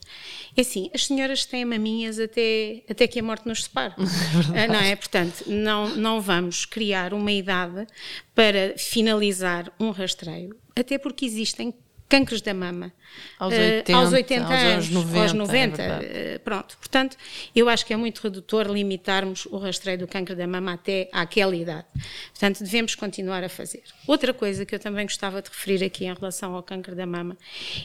É 0.57 0.61
assim, 0.61 0.89
as 0.95 1.07
senhoras 1.07 1.45
têm 1.45 1.65
maminhas 1.65 2.21
até, 2.21 2.85
até 2.89 3.09
que 3.09 3.19
a 3.19 3.23
morte 3.25 3.49
nos 3.49 3.65
separe. 3.65 3.95
É 4.55 4.69
não 4.69 4.81
é? 4.81 4.95
Portanto, 4.95 5.43
não, 5.49 5.89
não 5.97 6.21
vamos 6.21 6.65
criar 6.65 7.13
uma 7.13 7.33
idade 7.33 7.87
para 8.35 8.75
finalizar 8.79 9.73
um 9.81 9.91
rastreio, 9.91 10.57
até 10.77 10.97
porque 10.97 11.27
existem 11.27 11.75
cânceres 12.09 12.41
da 12.41 12.55
mama 12.55 12.93
aos 13.39 13.53
80, 13.53 13.93
uh, 13.93 13.97
aos 13.97 14.13
80 14.13 14.45
aos 14.45 14.53
anos, 14.53 14.91
90, 14.91 15.21
aos 15.21 15.33
90 15.33 15.83
é 15.83 16.37
uh, 16.37 16.41
pronto. 16.41 16.77
Portanto, 16.79 17.17
eu 17.55 17.69
acho 17.69 17.85
que 17.85 17.93
é 17.93 17.97
muito 17.97 18.21
redutor 18.21 18.67
limitarmos 18.67 19.47
o 19.47 19.59
rastreio 19.59 19.99
do 19.99 20.07
câncer 20.07 20.37
da 20.37 20.47
mama 20.47 20.75
até 20.75 21.09
àquela 21.13 21.55
idade. 21.55 21.87
Portanto, 22.31 22.63
devemos 22.63 22.95
continuar 22.95 23.43
a 23.43 23.49
fazer. 23.49 23.83
Outra 24.07 24.33
coisa 24.33 24.65
que 24.65 24.75
eu 24.75 24.79
também 24.79 25.05
gostava 25.05 25.43
de 25.43 25.49
referir 25.49 25.85
aqui 25.85 26.05
em 26.05 26.15
relação 26.15 26.55
ao 26.55 26.63
câncer 26.63 26.95
da 26.95 27.07
mama 27.07 27.37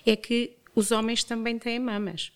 é 0.05 0.15
que 0.15 0.55
os 0.75 0.91
homens 0.91 1.23
também 1.23 1.57
têm 1.57 1.79
mamas. 1.79 2.31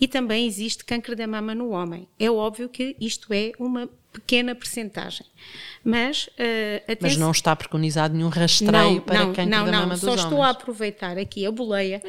E 0.00 0.08
também 0.08 0.46
existe 0.46 0.84
câncer 0.84 1.14
da 1.14 1.26
mama 1.26 1.54
no 1.54 1.70
homem. 1.70 2.08
É 2.18 2.30
óbvio 2.30 2.68
que 2.68 2.96
isto 2.98 3.32
é 3.32 3.52
uma 3.58 3.88
pequena 4.18 4.54
percentagem. 4.54 5.26
Mas, 5.84 6.26
uh, 6.26 6.96
Mas 7.00 7.16
não 7.16 7.30
está 7.30 7.54
preconizado 7.54 8.14
nenhum 8.14 8.28
rastreio 8.28 8.96
não, 8.96 9.00
para 9.00 9.18
não, 9.18 9.32
câncer 9.32 9.50
não, 9.50 9.64
da 9.64 9.72
não, 9.72 9.80
mama 9.80 9.94
dos 9.94 10.00
só 10.00 10.10
homens. 10.10 10.24
estou 10.24 10.42
a 10.42 10.50
aproveitar 10.50 11.18
aqui 11.18 11.46
a 11.46 11.50
boleia 11.50 12.02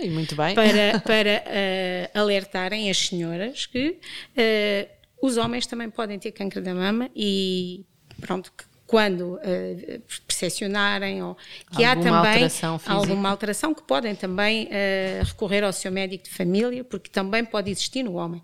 para, 0.56 1.00
para 1.06 1.44
uh, 1.46 2.20
alertarem 2.20 2.90
as 2.90 2.98
senhoras 2.98 3.66
que 3.66 3.90
uh, 3.92 4.90
os 5.22 5.38
homens 5.38 5.66
também 5.66 5.90
podem 5.90 6.18
ter 6.18 6.32
câncer 6.32 6.62
da 6.62 6.74
mama 6.74 7.10
e 7.16 7.86
pronto, 8.20 8.52
quando 8.88 9.40
ou 11.22 11.38
que 11.76 11.84
alguma 11.84 11.92
há 11.92 11.96
também 11.96 12.44
alteração 12.44 12.80
alguma 12.86 13.30
alteração 13.30 13.74
que 13.74 13.84
podem 13.84 14.16
também 14.16 14.66
uh, 14.66 15.24
recorrer 15.24 15.64
ao 15.64 15.74
seu 15.74 15.92
médico 15.92 16.26
de 16.26 16.30
família, 16.30 16.84
porque 16.84 17.10
também 17.10 17.44
pode 17.44 17.70
existir 17.70 18.04
no 18.04 18.14
homem. 18.14 18.42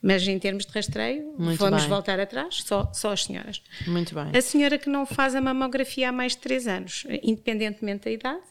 Mas 0.00 0.26
em 0.28 0.38
termos 0.38 0.66
de 0.66 0.72
rastreio, 0.72 1.34
Muito 1.38 1.58
vamos 1.58 1.82
bem. 1.82 1.88
voltar 1.88 2.20
atrás, 2.20 2.62
só, 2.66 2.90
só 2.92 3.12
as 3.12 3.24
senhoras. 3.24 3.62
Muito 3.86 4.14
bem. 4.14 4.36
A 4.36 4.42
senhora 4.42 4.76
que 4.76 4.88
não 4.90 5.06
faz 5.06 5.34
a 5.34 5.40
mamografia 5.40 6.10
há 6.10 6.12
mais 6.12 6.32
de 6.32 6.38
3 6.38 6.66
anos, 6.66 7.06
independentemente 7.22 8.04
da 8.04 8.10
idade, 8.10 8.42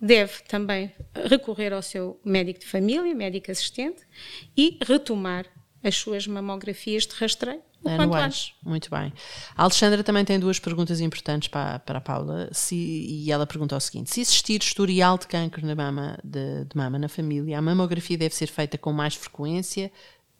deve 0.00 0.42
também 0.46 0.92
recorrer 1.26 1.72
ao 1.72 1.82
seu 1.82 2.20
médico 2.24 2.60
de 2.60 2.66
família, 2.66 3.14
médico 3.14 3.50
assistente, 3.50 4.02
e 4.56 4.78
retomar 4.86 5.46
as 5.82 5.96
suas 5.96 6.26
mamografias 6.26 7.06
de 7.06 7.14
rastreio 7.14 7.62
anuais. 7.84 8.52
Muito 8.62 8.90
bem. 8.90 9.12
A 9.56 9.62
Alexandra 9.62 10.04
também 10.04 10.24
tem 10.24 10.38
duas 10.38 10.58
perguntas 10.58 11.00
importantes 11.00 11.48
para, 11.48 11.78
para 11.78 11.98
a 11.98 12.00
Paula. 12.00 12.48
Se, 12.52 12.76
e 12.76 13.30
ela 13.32 13.46
pergunta 13.46 13.76
o 13.76 13.80
seguinte: 13.80 14.10
se 14.10 14.20
existir 14.20 14.62
historial 14.62 15.16
de 15.16 15.26
câncer 15.26 15.64
na 15.64 15.74
mama, 15.74 16.18
de, 16.22 16.64
de 16.64 16.76
mama 16.76 16.98
na 16.98 17.08
família, 17.08 17.58
a 17.58 17.62
mamografia 17.62 18.18
deve 18.18 18.34
ser 18.34 18.48
feita 18.48 18.76
com 18.76 18.92
mais 18.92 19.14
frequência 19.14 19.90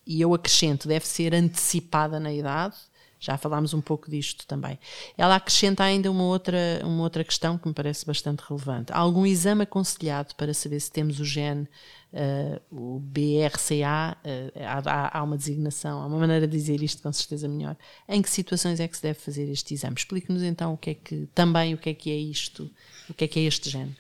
e 0.07 0.21
eu 0.21 0.35
acrescento, 0.35 0.89
deve 0.89 1.07
ser 1.07 1.35
antecipada 1.35 2.19
na 2.19 2.33
idade. 2.33 2.77
Já 3.23 3.37
falámos 3.37 3.75
um 3.75 3.83
pouco 3.83 4.11
disto 4.11 4.47
também. 4.47 4.79
Ela 5.17 5.37
acrescenta 5.37 5.85
ainda 5.85 6.11
uma 6.11 6.25
outra, 6.25 6.81
uma 6.83 7.03
outra 7.03 7.23
questão 7.23 7.59
que 7.59 7.69
me 7.69 7.75
parece 7.75 8.07
bastante 8.07 8.41
relevante. 8.41 8.91
Há 8.93 8.99
algum 8.99 9.27
exame 9.27 9.65
aconselhado 9.65 10.35
para 10.37 10.55
saber 10.55 10.81
se 10.81 10.91
temos 10.91 11.21
o 11.21 11.25
gene 11.25 11.69
uh, 12.13 12.61
o 12.71 13.01
BRCA, 13.01 14.17
uh, 14.25 14.87
há, 14.87 15.19
há, 15.19 15.23
uma 15.23 15.37
designação, 15.37 16.01
há 16.01 16.07
uma 16.07 16.19
maneira 16.19 16.47
de 16.47 16.57
dizer 16.57 16.83
isto 16.83 17.03
com 17.03 17.13
certeza 17.13 17.49
melhor. 17.49 17.77
Em 18.09 18.21
que 18.23 18.31
situações 18.31 18.81
é 18.81 18.89
que 18.89 18.97
se 18.97 19.03
deve 19.03 19.19
fazer 19.19 19.51
este 19.51 19.75
exame? 19.75 19.95
Explique-nos 19.97 20.43
então 20.43 20.75
o 20.75 20.77
que 20.77 20.91
é 20.91 20.95
que, 20.95 21.29
também 21.35 21.75
o 21.75 21.79
que 21.79 21.91
é 21.91 21.95
que 21.95 22.11
é 22.11 22.17
isto, 22.17 22.71
o 23.09 23.15
que 23.15 23.25
é 23.25 23.29
que 23.29 23.41
é 23.41 23.43
este 23.43 23.71
género. 23.71 23.97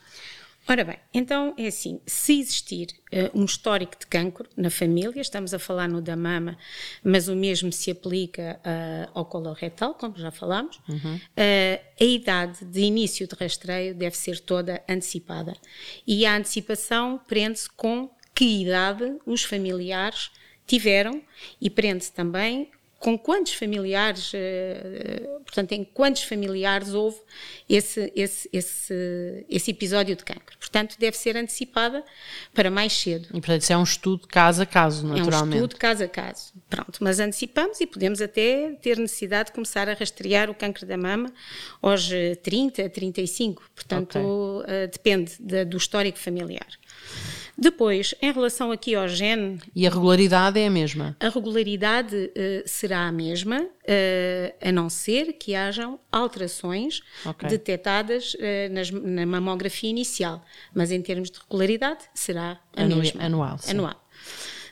Ora 0.68 0.84
bem, 0.84 0.98
então 1.12 1.54
é 1.58 1.66
assim: 1.66 2.00
se 2.06 2.38
existir 2.38 2.88
uh, 3.12 3.38
um 3.40 3.44
histórico 3.44 3.98
de 3.98 4.06
cancro 4.06 4.48
na 4.56 4.70
família, 4.70 5.20
estamos 5.20 5.52
a 5.52 5.58
falar 5.58 5.88
no 5.88 6.00
da 6.00 6.14
mama, 6.14 6.56
mas 7.02 7.28
o 7.28 7.34
mesmo 7.34 7.72
se 7.72 7.90
aplica 7.90 8.60
uh, 8.60 9.10
ao 9.14 9.24
coloretal, 9.24 9.94
como 9.94 10.16
já 10.16 10.30
falámos, 10.30 10.80
uhum. 10.88 11.16
uh, 11.16 11.80
a 12.00 12.04
idade 12.04 12.64
de 12.64 12.80
início 12.80 13.26
de 13.26 13.34
rastreio 13.34 13.94
deve 13.94 14.16
ser 14.16 14.38
toda 14.40 14.82
antecipada. 14.88 15.56
E 16.06 16.24
a 16.24 16.36
antecipação 16.36 17.20
prende-se 17.26 17.68
com 17.70 18.10
que 18.34 18.62
idade 18.62 19.18
os 19.26 19.42
familiares 19.42 20.30
tiveram 20.66 21.20
e 21.60 21.68
prende-se 21.68 22.12
também 22.12 22.70
com 23.00 23.18
quantos 23.18 23.54
familiares, 23.54 24.30
eh, 24.34 25.26
portanto, 25.42 25.72
em 25.72 25.82
quantos 25.82 26.22
familiares 26.22 26.92
houve 26.92 27.16
esse, 27.66 28.12
esse, 28.14 28.48
esse, 28.52 29.46
esse 29.48 29.70
episódio 29.70 30.14
de 30.14 30.22
cancro. 30.22 30.54
Portanto, 30.58 30.96
deve 30.98 31.16
ser 31.16 31.34
antecipada 31.34 32.04
para 32.52 32.70
mais 32.70 32.92
cedo. 32.92 33.26
E, 33.30 33.40
portanto, 33.40 33.62
isso 33.62 33.72
é 33.72 33.78
um 33.78 33.84
estudo 33.84 34.28
caso 34.28 34.60
a 34.60 34.66
caso, 34.66 35.06
naturalmente. 35.06 35.56
É 35.56 35.62
um 35.62 35.64
estudo 35.64 35.78
caso 35.78 36.04
a 36.04 36.08
caso. 36.08 36.52
Pronto, 36.68 36.98
mas 37.00 37.18
antecipamos 37.18 37.80
e 37.80 37.86
podemos 37.86 38.20
até 38.20 38.72
ter 38.82 38.98
necessidade 38.98 39.46
de 39.46 39.54
começar 39.54 39.88
a 39.88 39.94
rastrear 39.94 40.50
o 40.50 40.54
cancro 40.54 40.84
da 40.84 40.98
mama 40.98 41.32
aos 41.80 42.10
30, 42.42 42.86
35. 42.90 43.62
Portanto, 43.74 44.18
okay. 44.18 44.74
Eh, 44.74 44.86
depende 44.88 45.36
de, 45.40 45.64
do 45.64 45.78
histórico 45.78 46.18
familiar. 46.18 46.68
Depois, 47.60 48.14
em 48.22 48.32
relação 48.32 48.72
aqui 48.72 48.94
ao 48.94 49.06
gene. 49.06 49.60
E 49.76 49.86
a 49.86 49.90
regularidade 49.90 50.58
é 50.58 50.66
a 50.66 50.70
mesma? 50.70 51.14
A 51.20 51.28
regularidade 51.28 52.16
uh, 52.16 52.62
será 52.64 53.00
a 53.00 53.12
mesma, 53.12 53.60
uh, 53.60 54.68
a 54.68 54.72
não 54.72 54.88
ser 54.88 55.34
que 55.34 55.54
hajam 55.54 56.00
alterações 56.10 57.02
okay. 57.22 57.50
detectadas 57.50 58.32
uh, 58.32 58.72
nas, 58.72 58.90
na 58.90 59.26
mamografia 59.26 59.90
inicial. 59.90 60.42
Mas 60.74 60.90
em 60.90 61.02
termos 61.02 61.30
de 61.30 61.38
regularidade, 61.38 62.00
será 62.14 62.58
a 62.74 62.82
Anu 62.82 62.96
mesma. 62.96 63.22
Anual. 63.22 63.58
Sim. 63.58 63.72
Anual. 63.72 64.08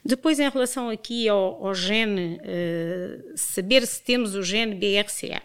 Depois, 0.03 0.41
em 0.41 0.49
relação 0.49 0.89
aqui 0.89 1.29
ao, 1.29 1.67
ao 1.67 1.75
gene, 1.75 2.41
saber 3.35 3.87
se 3.87 4.03
temos 4.03 4.35
o 4.35 4.43
gene 4.43 4.75
BRCA. 4.75 5.43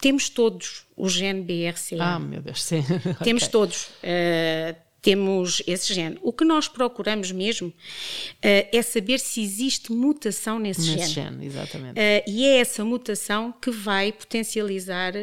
Temos 0.00 0.30
todos 0.30 0.86
o 0.96 1.08
gene 1.08 1.42
BRCA. 1.42 1.96
Ah, 2.00 2.18
meu 2.18 2.40
Deus, 2.40 2.62
sim. 2.62 2.82
Temos 3.22 3.42
okay. 3.42 3.52
todos. 3.52 3.88
Uh, 4.02 4.87
temos 5.08 5.62
esse 5.66 5.94
gene. 5.94 6.18
O 6.20 6.34
que 6.34 6.44
nós 6.44 6.68
procuramos 6.68 7.32
mesmo 7.32 7.68
uh, 7.68 7.72
é 8.42 8.82
saber 8.82 9.18
se 9.18 9.40
existe 9.40 9.90
mutação 9.90 10.58
nesse, 10.58 10.82
nesse 10.82 11.14
gene. 11.14 11.30
gene 11.30 11.46
exatamente. 11.46 11.98
Uh, 11.98 12.30
e 12.30 12.44
é 12.44 12.58
essa 12.58 12.84
mutação 12.84 13.54
que 13.58 13.70
vai 13.70 14.12
potencializar 14.12 15.14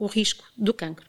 o 0.00 0.06
risco 0.06 0.44
do 0.56 0.74
cancro. 0.74 1.06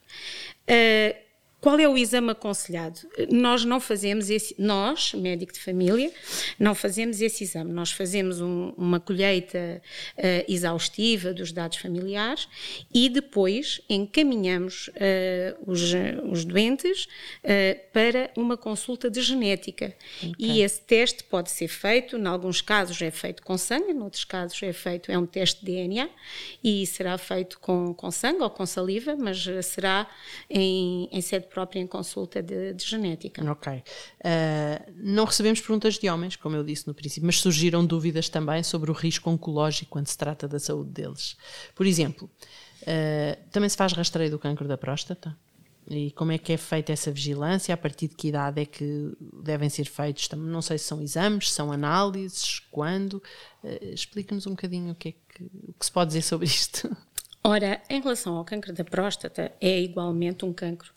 Qual 1.64 1.80
é 1.80 1.88
o 1.88 1.98
exame 1.98 2.30
aconselhado? 2.30 3.00
Nós 3.32 3.64
não 3.64 3.80
fazemos 3.80 4.30
esse, 4.30 4.54
nós, 4.60 5.14
médico 5.14 5.54
de 5.54 5.62
família, 5.62 6.12
não 6.60 6.76
fazemos 6.76 7.22
esse 7.22 7.46
exame. 7.46 7.72
Nós 7.72 7.90
fazemos 7.90 8.42
um, 8.42 8.74
uma 8.76 9.00
colheita 9.00 9.82
uh, 10.18 10.52
exaustiva 10.52 11.34
dos 11.34 11.54
dados 11.54 11.78
familiares 11.78 12.50
e 12.94 13.08
depois 13.08 13.80
encaminhamos 13.90 14.90
uh, 14.90 14.92
os, 15.66 15.94
os, 16.30 16.44
doentes 16.44 17.06
uh, 17.06 17.80
para 17.94 18.30
uma 18.36 18.58
consulta 18.58 19.10
de 19.10 19.22
genética. 19.22 19.96
Okay. 20.18 20.34
E 20.38 20.62
esse 20.62 20.82
teste 20.82 21.24
pode 21.24 21.50
ser 21.50 21.70
feito, 21.70 22.18
em 22.18 22.28
alguns 22.28 22.60
casos 22.60 23.02
é 23.02 23.10
feito 23.10 23.42
com 23.42 23.58
sangue, 23.58 23.94
em 23.94 24.02
outros 24.02 24.26
casos 24.26 24.62
é 24.62 24.74
feito, 24.74 25.10
é 25.10 25.18
um 25.18 25.26
teste 25.26 25.64
de 25.64 25.72
DNA 25.72 26.10
e 26.62 26.86
será 26.86 27.18
feito 27.18 27.58
com, 27.62 27.94
com 27.94 28.12
sangue 28.12 28.44
ou 28.44 28.50
com 28.50 28.66
saliva, 28.66 29.16
mas 29.16 29.46
será 29.64 30.10
em, 30.50 31.08
em 31.10 31.22
sede 31.22 31.53
própria 31.54 31.88
consulta 31.88 32.42
de, 32.42 32.74
de 32.74 32.84
genética. 32.84 33.44
Ok. 33.52 33.72
Uh, 33.72 33.84
não 34.96 35.26
recebemos 35.26 35.62
perguntas 35.62 36.00
de 36.00 36.10
homens, 36.10 36.36
como 36.36 36.56
eu 36.56 36.64
disse 36.64 36.88
no 36.88 36.94
princípio, 36.94 37.28
mas 37.28 37.40
surgiram 37.40 37.86
dúvidas 37.86 38.28
também 38.28 38.64
sobre 38.64 38.90
o 38.90 38.94
risco 38.94 39.30
oncológico 39.30 39.92
quando 39.92 40.08
se 40.08 40.18
trata 40.18 40.48
da 40.48 40.60
saúde 40.60 40.90
deles. 40.90 41.38
Por 41.76 41.86
exemplo, 41.86 42.30
uh, 42.82 43.50
também 43.52 43.70
se 43.70 43.78
faz 43.78 43.94
rastreio 43.94 44.32
do 44.32 44.40
cancro 44.40 44.68
da 44.68 44.78
próstata? 44.78 45.38
E 45.88 46.12
como 46.12 46.32
é 46.32 46.38
que 46.38 46.54
é 46.54 46.58
feita 46.58 46.94
essa 46.94 47.12
vigilância? 47.12 47.74
A 47.74 47.78
partir 47.78 48.08
de 48.08 48.16
que 48.16 48.30
idade 48.30 48.62
é 48.62 48.66
que 48.66 49.14
devem 49.44 49.70
ser 49.70 49.86
feitos? 49.86 50.30
Não 50.32 50.62
sei 50.62 50.78
se 50.78 50.86
são 50.86 51.02
exames, 51.02 51.52
são 51.52 51.72
análises, 51.72 52.62
quando. 52.72 53.22
Uh, 53.64 53.94
Explica-nos 53.94 54.48
um 54.48 54.52
bocadinho 54.52 54.94
o 54.94 54.96
que, 54.96 55.10
é 55.10 55.12
que, 55.12 55.44
o 55.68 55.74
que 55.74 55.86
se 55.86 55.92
pode 55.92 56.10
dizer 56.10 56.22
sobre 56.24 56.48
isto. 56.48 56.90
Ora, 57.46 57.82
em 57.90 58.00
relação 58.02 58.38
ao 58.38 58.46
cancro 58.46 58.72
da 58.72 58.86
próstata, 58.86 59.52
é 59.60 59.82
igualmente 59.82 60.46
um 60.46 60.54
cancro 60.54 60.94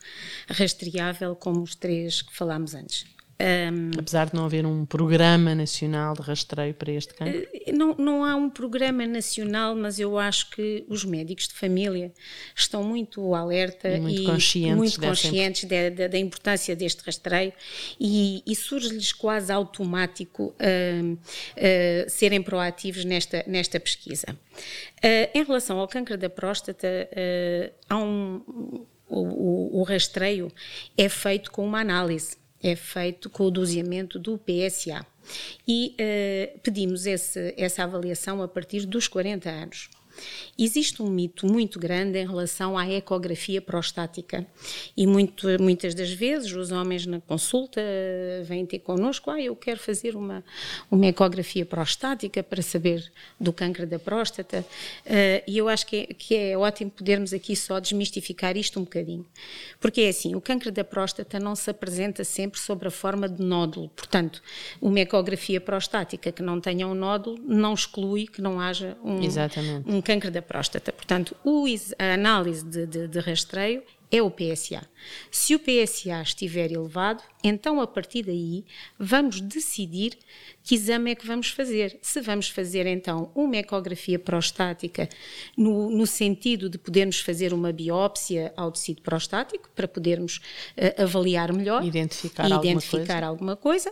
rastreável 0.49 1.35
como 1.35 1.61
os 1.61 1.75
três 1.75 2.21
que 2.21 2.33
falámos 2.33 2.73
antes. 2.73 3.16
Um, 3.39 3.91
Apesar 3.99 4.25
de 4.25 4.33
não 4.33 4.45
haver 4.45 4.65
um 4.65 4.83
programa 4.83 5.53
nacional 5.53 6.15
de 6.15 6.23
rastreio 6.23 6.73
para 6.73 6.91
este 6.91 7.13
cancro? 7.13 7.47
Eh, 7.53 7.71
não, 7.71 7.93
não 7.95 8.23
há 8.23 8.35
um 8.35 8.49
programa 8.49 9.05
nacional, 9.05 9.75
mas 9.75 9.99
eu 9.99 10.17
acho 10.17 10.49
que 10.49 10.83
os 10.89 11.05
médicos 11.05 11.47
de 11.47 11.53
família 11.53 12.11
estão 12.55 12.83
muito 12.83 13.35
alerta 13.35 13.89
e 13.89 13.99
muito 13.99 14.21
e 14.21 14.25
conscientes, 14.25 14.75
muito 14.75 14.99
conscientes 14.99 15.63
da, 15.65 15.89
da, 15.89 16.07
da, 16.07 16.17
importância 16.17 16.75
deste 16.75 17.03
rastreio 17.03 17.53
e, 17.99 18.41
e 18.43 18.55
surge-lhes 18.55 19.13
quase 19.13 19.51
automático 19.51 20.45
uh, 20.45 21.13
uh, 21.13 22.09
serem 22.09 22.41
proativos 22.41 23.05
nesta, 23.05 23.43
nesta 23.45 23.79
pesquisa. 23.79 24.25
Uh, 24.31 25.29
em 25.31 25.43
relação 25.43 25.77
ao 25.77 25.87
cancro 25.87 26.17
da 26.17 26.29
próstata, 26.29 26.87
há 27.87 27.97
um, 27.97 28.41
o, 29.07 29.19
o, 29.19 29.79
o 29.81 29.83
rastreio 29.83 30.51
é 30.97 31.07
feito 31.07 31.51
com 31.51 31.63
uma 31.63 31.81
análise 31.81 32.35
é 32.61 32.75
feito 32.75 33.29
com 33.29 33.43
o 33.43 33.51
doseamento 33.51 34.17
do 34.19 34.37
PSA. 34.37 35.05
E 35.67 35.95
uh, 35.95 36.59
pedimos 36.59 37.05
esse, 37.05 37.53
essa 37.57 37.83
avaliação 37.83 38.41
a 38.41 38.47
partir 38.47 38.85
dos 38.85 39.07
40 39.07 39.49
anos. 39.49 39.89
Existe 40.57 41.01
um 41.01 41.09
mito 41.09 41.45
muito 41.45 41.79
grande 41.79 42.17
em 42.17 42.25
relação 42.25 42.77
à 42.77 42.87
ecografia 42.89 43.61
prostática. 43.61 44.45
E 44.95 45.05
muito, 45.05 45.47
muitas 45.59 45.93
das 45.93 46.11
vezes 46.11 46.51
os 46.53 46.71
homens 46.71 47.05
na 47.05 47.19
consulta 47.19 47.81
vêm 48.43 48.65
ter 48.65 48.79
connosco, 48.79 49.29
ah, 49.29 49.41
eu 49.41 49.55
quero 49.55 49.79
fazer 49.79 50.15
uma, 50.15 50.43
uma 50.89 51.05
ecografia 51.05 51.65
prostática 51.65 52.41
para 52.43 52.61
saber 52.61 53.11
do 53.39 53.53
câncer 53.53 53.85
da 53.85 53.99
próstata. 53.99 54.65
Uh, 55.05 55.43
e 55.47 55.57
eu 55.57 55.67
acho 55.67 55.85
que 55.85 55.95
é, 55.95 56.05
que 56.05 56.35
é 56.35 56.57
ótimo 56.57 56.91
podermos 56.91 57.33
aqui 57.33 57.55
só 57.55 57.79
desmistificar 57.79 58.57
isto 58.57 58.79
um 58.79 58.83
bocadinho, 58.83 59.25
porque 59.79 60.01
é 60.01 60.09
assim, 60.09 60.35
o 60.35 60.41
câncer 60.41 60.71
da 60.71 60.83
próstata 60.83 61.39
não 61.39 61.55
se 61.55 61.69
apresenta 61.69 62.23
sempre 62.23 62.59
sob 62.59 62.87
a 62.87 62.91
forma 62.91 63.27
de 63.27 63.41
nódulo, 63.41 63.89
portanto, 63.89 64.41
uma 64.81 64.99
ecografia 64.99 65.59
prostática 65.61 66.31
que 66.31 66.41
não 66.41 66.59
tenha 66.59 66.87
um 66.87 66.93
nódulo 66.93 67.37
não 67.45 67.73
exclui 67.73 68.27
que 68.27 68.41
não 68.41 68.59
haja 68.59 68.97
um, 69.03 69.19
um 69.85 70.01
câncer 70.07 70.31
da 70.31 70.41
próstata. 70.41 70.93
Portanto, 70.93 71.35
o, 71.43 71.65
a 71.99 72.13
análise 72.13 72.63
de, 72.63 72.85
de, 72.87 73.07
de 73.09 73.19
rastreio 73.19 73.83
é 74.09 74.21
o 74.21 74.31
PSA. 74.31 74.87
Se 75.29 75.53
o 75.53 75.59
PSA 75.59 76.21
estiver 76.21 76.71
elevado, 76.71 77.21
então 77.47 77.81
a 77.81 77.87
partir 77.87 78.23
daí 78.23 78.65
vamos 78.99 79.41
decidir 79.41 80.17
que 80.63 80.75
exame 80.75 81.11
é 81.11 81.15
que 81.15 81.25
vamos 81.25 81.49
fazer. 81.49 81.97
Se 82.01 82.19
vamos 82.19 82.49
fazer 82.49 82.85
então 82.85 83.31
uma 83.33 83.55
ecografia 83.55 84.19
prostática 84.19 85.07
no, 85.57 85.89
no 85.89 86.05
sentido 86.05 86.69
de 86.69 86.77
podermos 86.77 87.21
fazer 87.21 87.53
uma 87.53 87.71
biópsia 87.71 88.53
ao 88.57 88.69
tecido 88.71 89.01
prostático 89.01 89.69
para 89.73 89.87
podermos 89.87 90.37
uh, 90.77 91.03
avaliar 91.03 91.53
melhor, 91.53 91.85
identificar, 91.85 92.49
identificar 92.49 93.23
alguma, 93.23 93.55
coisa. 93.55 93.89
alguma 93.89 93.91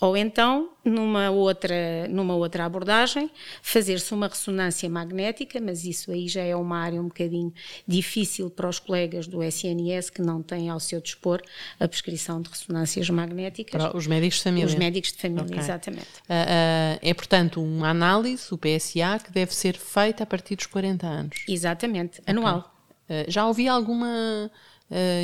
ou 0.00 0.16
então 0.16 0.70
numa 0.84 1.30
outra, 1.30 2.08
numa 2.08 2.34
outra 2.34 2.64
abordagem 2.64 3.30
fazer-se 3.62 4.12
uma 4.12 4.28
ressonância 4.28 4.88
magnética, 4.88 5.60
mas 5.60 5.84
isso 5.84 6.10
aí 6.10 6.26
já 6.28 6.42
é 6.42 6.56
uma 6.56 6.78
área 6.78 7.00
um 7.00 7.06
bocadinho 7.06 7.52
difícil 7.86 8.50
para 8.50 8.68
os 8.68 8.78
colegas 8.78 9.26
do 9.26 9.42
SNS 9.42 10.10
que 10.10 10.22
não 10.22 10.42
têm 10.42 10.68
ao 10.70 10.80
seu 10.80 11.00
dispor 11.00 11.40
a 11.78 11.86
prescrição 11.86 12.40
de 12.42 12.48
ressonâncias 13.00 13.10
magnéticas. 13.10 13.82
Para 13.82 13.96
os 13.96 14.06
médicos 14.06 14.38
de 14.38 14.42
família. 14.42 14.66
Os 14.66 14.74
médicos 14.74 15.12
de 15.12 15.18
família, 15.18 15.44
okay. 15.44 15.58
exatamente. 15.58 16.02
Uh, 16.02 16.32
uh, 16.32 16.98
é, 17.02 17.14
portanto, 17.14 17.62
uma 17.62 17.90
análise, 17.90 18.52
o 18.52 18.58
PSA, 18.58 19.18
que 19.22 19.32
deve 19.32 19.54
ser 19.54 19.76
feita 19.76 20.22
a 20.22 20.26
partir 20.26 20.56
dos 20.56 20.66
40 20.66 21.06
anos. 21.06 21.44
Exatamente, 21.48 22.20
anual. 22.26 22.72
Okay. 23.08 23.22
Uh, 23.22 23.30
já 23.30 23.46
ouvi 23.46 23.68
alguma, 23.68 24.50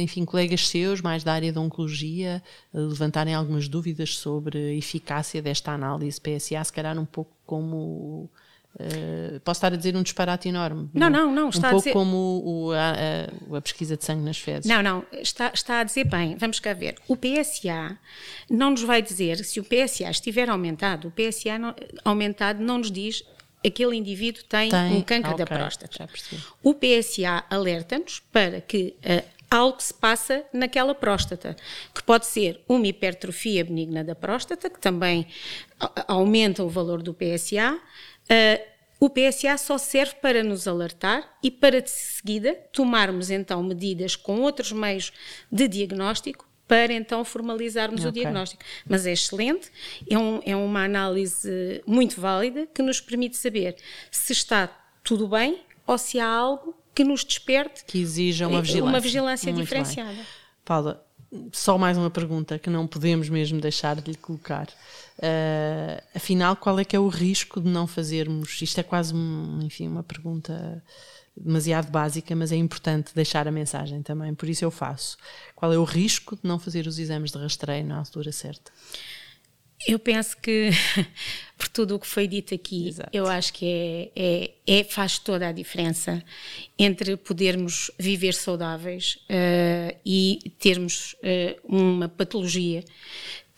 enfim, 0.00 0.24
colegas 0.24 0.68
seus, 0.68 1.00
mais 1.00 1.24
da 1.24 1.32
área 1.32 1.52
da 1.52 1.60
oncologia, 1.60 2.42
levantarem 2.72 3.34
algumas 3.34 3.66
dúvidas 3.66 4.16
sobre 4.16 4.56
a 4.56 4.74
eficácia 4.74 5.42
desta 5.42 5.72
análise 5.72 6.20
PSA, 6.20 6.62
se 6.62 6.72
calhar 6.72 6.96
um 6.96 7.04
pouco 7.04 7.36
como 7.44 8.30
Uh, 8.74 9.38
posso 9.40 9.58
estar 9.58 9.72
a 9.72 9.76
dizer 9.76 9.94
um 9.94 10.02
disparate 10.02 10.48
enorme. 10.48 10.88
Não, 10.94 11.10
não, 11.10 11.30
não. 11.30 11.50
Está 11.50 11.68
um 11.68 11.70
pouco 11.72 11.78
dizer... 11.84 11.92
como 11.92 12.42
o, 12.42 12.72
a, 12.72 12.92
a, 13.52 13.56
a, 13.58 13.60
pesquisa 13.60 13.96
de 13.96 14.04
sangue 14.04 14.22
nas 14.22 14.38
fezes. 14.38 14.64
Não, 14.64 14.82
não. 14.82 15.04
Está, 15.12 15.50
está 15.52 15.80
a 15.80 15.84
dizer 15.84 16.04
bem. 16.04 16.36
Vamos 16.36 16.58
cá 16.58 16.72
ver. 16.72 16.96
O 17.06 17.14
PSA 17.14 17.98
não 18.48 18.70
nos 18.70 18.82
vai 18.82 19.02
dizer, 19.02 19.44
se 19.44 19.60
o 19.60 19.64
PSA 19.64 20.10
estiver 20.10 20.48
aumentado, 20.48 21.08
o 21.08 21.10
PSA 21.10 21.58
não, 21.58 21.74
aumentado 22.02 22.62
não 22.62 22.78
nos 22.78 22.90
diz 22.90 23.22
aquele 23.64 23.94
indivíduo 23.96 24.42
tem, 24.44 24.70
tem. 24.70 24.96
um 24.96 25.02
câncer 25.02 25.32
okay. 25.32 25.44
da 25.44 25.46
próstata. 25.46 26.08
O 26.62 26.74
PSA 26.74 27.44
alerta-nos 27.50 28.20
para 28.32 28.60
que 28.60 28.96
uh, 29.04 29.42
algo 29.50 29.80
se 29.82 29.92
passa 29.92 30.44
naquela 30.52 30.94
próstata, 30.94 31.54
que 31.94 32.02
pode 32.02 32.26
ser 32.26 32.60
uma 32.66 32.86
hipertrofia 32.86 33.62
benigna 33.64 34.02
da 34.02 34.14
próstata, 34.14 34.70
que 34.70 34.80
também 34.80 35.26
aumenta 36.08 36.64
o 36.64 36.68
valor 36.70 37.02
do 37.02 37.12
PSA, 37.12 37.78
Uh, 38.30 38.72
o 39.00 39.10
PSA 39.10 39.58
só 39.58 39.78
serve 39.78 40.14
para 40.22 40.44
nos 40.44 40.68
alertar 40.68 41.28
e 41.42 41.50
para 41.50 41.82
de 41.82 41.90
seguida 41.90 42.54
tomarmos 42.72 43.30
então 43.30 43.60
medidas 43.60 44.14
com 44.14 44.40
outros 44.40 44.70
meios 44.70 45.12
de 45.50 45.66
diagnóstico 45.66 46.48
para 46.68 46.92
então 46.92 47.24
formalizarmos 47.24 48.00
okay. 48.00 48.08
o 48.08 48.12
diagnóstico. 48.12 48.62
Mas 48.88 49.04
é 49.04 49.12
excelente, 49.12 49.70
é, 50.08 50.16
um, 50.16 50.40
é 50.46 50.54
uma 50.54 50.84
análise 50.84 51.82
muito 51.84 52.20
válida 52.20 52.68
que 52.72 52.80
nos 52.80 53.00
permite 53.00 53.36
saber 53.36 53.76
se 54.10 54.32
está 54.32 54.68
tudo 55.02 55.26
bem 55.26 55.60
ou 55.84 55.98
se 55.98 56.20
há 56.20 56.26
algo 56.26 56.74
que 56.94 57.02
nos 57.02 57.24
desperte 57.24 57.84
que 57.84 57.98
exija 57.98 58.46
uma 58.46 58.62
vigilância, 58.62 58.90
uma 58.90 59.00
vigilância 59.00 59.52
diferenciada. 59.52 60.12
Bem. 60.12 60.26
Paula, 60.64 61.04
só 61.50 61.76
mais 61.76 61.98
uma 61.98 62.10
pergunta 62.10 62.58
que 62.58 62.70
não 62.70 62.86
podemos 62.86 63.28
mesmo 63.28 63.60
deixar 63.60 64.00
de 64.00 64.12
lhe 64.12 64.16
colocar. 64.16 64.68
Uh, 65.22 66.02
afinal, 66.16 66.56
qual 66.56 66.80
é 66.80 66.84
que 66.84 66.96
é 66.96 66.98
o 66.98 67.06
risco 67.06 67.60
de 67.60 67.68
não 67.68 67.86
fazermos? 67.86 68.60
Isto 68.60 68.80
é 68.80 68.82
quase, 68.82 69.14
enfim, 69.62 69.86
uma 69.86 70.02
pergunta 70.02 70.82
demasiado 71.36 71.90
básica, 71.90 72.34
mas 72.34 72.50
é 72.50 72.56
importante 72.56 73.14
deixar 73.14 73.46
a 73.46 73.52
mensagem 73.52 74.02
também, 74.02 74.34
por 74.34 74.48
isso 74.48 74.64
eu 74.64 74.70
faço. 74.70 75.16
Qual 75.54 75.72
é 75.72 75.78
o 75.78 75.84
risco 75.84 76.34
de 76.34 76.42
não 76.44 76.58
fazer 76.58 76.86
os 76.88 76.98
exames 76.98 77.30
de 77.30 77.38
rastreio 77.38 77.86
na 77.86 77.98
altura 77.98 78.32
certa? 78.32 78.72
Eu 79.86 79.98
penso 79.98 80.36
que, 80.36 80.70
por 81.58 81.68
tudo 81.68 81.96
o 81.96 81.98
que 81.98 82.06
foi 82.06 82.28
dito 82.28 82.54
aqui, 82.54 82.88
Exato. 82.88 83.10
eu 83.12 83.26
acho 83.26 83.52
que 83.52 83.66
é, 83.66 84.10
é, 84.14 84.78
é, 84.80 84.84
faz 84.84 85.18
toda 85.18 85.48
a 85.48 85.52
diferença 85.52 86.22
entre 86.78 87.16
podermos 87.16 87.90
viver 87.98 88.34
saudáveis 88.34 89.18
uh, 89.24 89.96
e 90.04 90.38
termos 90.58 91.14
uh, 91.14 91.58
uma 91.64 92.08
patologia 92.08 92.84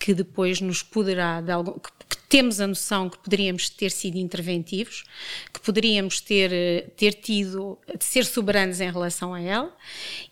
que 0.04 0.12
depois 0.12 0.60
nos 0.60 0.82
poderá, 0.82 1.40
de 1.40 1.50
algum, 1.50 1.78
que 1.78 2.13
temos 2.34 2.60
a 2.60 2.66
noção 2.66 3.08
que 3.08 3.16
poderíamos 3.16 3.70
ter 3.70 3.92
sido 3.92 4.18
interventivos, 4.18 5.04
que 5.52 5.60
poderíamos 5.60 6.20
ter, 6.20 6.52
eh, 6.52 6.84
ter 6.96 7.12
tido, 7.12 7.78
de 7.96 8.04
ser 8.04 8.24
soberanos 8.24 8.80
em 8.80 8.90
relação 8.90 9.32
a 9.32 9.40
ela 9.40 9.72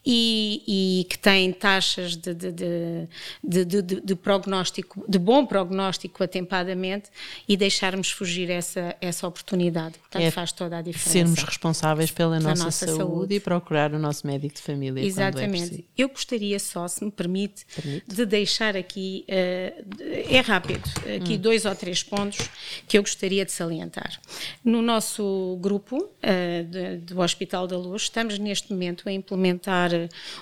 e, 0.05 0.65
e 0.67 1.05
que 1.05 1.17
tem 1.17 1.53
taxas 1.53 2.17
de, 2.17 2.35
de, 2.35 3.09
de, 3.45 3.83
de, 4.01 4.17
prognóstico, 4.17 5.05
de 5.09 5.17
bom 5.17 5.47
prognóstico 5.47 6.25
atempadamente 6.25 7.09
e 7.49 7.57
deixarmos 7.57 8.11
fugir 8.11 8.51
essa, 8.51 8.97
essa 9.01 9.25
oportunidade. 9.29 9.97
Portanto, 10.01 10.23
é 10.23 10.31
faz 10.33 10.51
toda 10.51 10.79
a 10.79 10.83
diferença. 10.83 11.11
Sermos 11.11 11.45
responsáveis 11.45 12.11
pela 12.11 12.41
nossa, 12.41 12.65
nossa 12.65 12.87
saúde, 12.87 12.99
saúde, 12.99 13.35
e 13.37 13.39
procurar 13.39 13.95
o 13.95 13.99
nosso 14.01 14.27
médico 14.27 14.57
de 14.57 14.63
família. 14.63 15.01
É 15.01 15.05
Exatamente. 15.05 15.87
É 15.97 16.03
Eu 16.03 16.09
gostaria 16.09 16.59
só, 16.59 16.89
se 16.89 17.05
me 17.05 17.13
permite, 17.13 17.65
permite. 17.77 18.07
de 18.09 18.27
deixar 18.27 18.77
aqui, 18.77 19.25
uh, 19.29 20.03
é 20.29 20.41
rápido, 20.41 20.83
aqui 21.17 21.35
hum. 21.35 21.39
dois 21.39 21.65
ou 21.65 21.75
três 21.77 21.92
três 21.93 22.03
pontos 22.03 22.49
que 22.89 22.97
eu 22.97 23.03
gostaria 23.03 23.45
de 23.45 23.53
salientar. 23.53 24.19
No 24.65 24.81
nosso 24.81 25.59
grupo 25.61 25.97
uh, 25.99 26.65
de, 26.65 26.97
do 26.99 27.21
Hospital 27.21 27.67
da 27.67 27.77
Luz, 27.77 28.03
estamos 28.03 28.39
neste 28.39 28.73
momento 28.73 29.09
a 29.09 29.13
implementar 29.13 29.91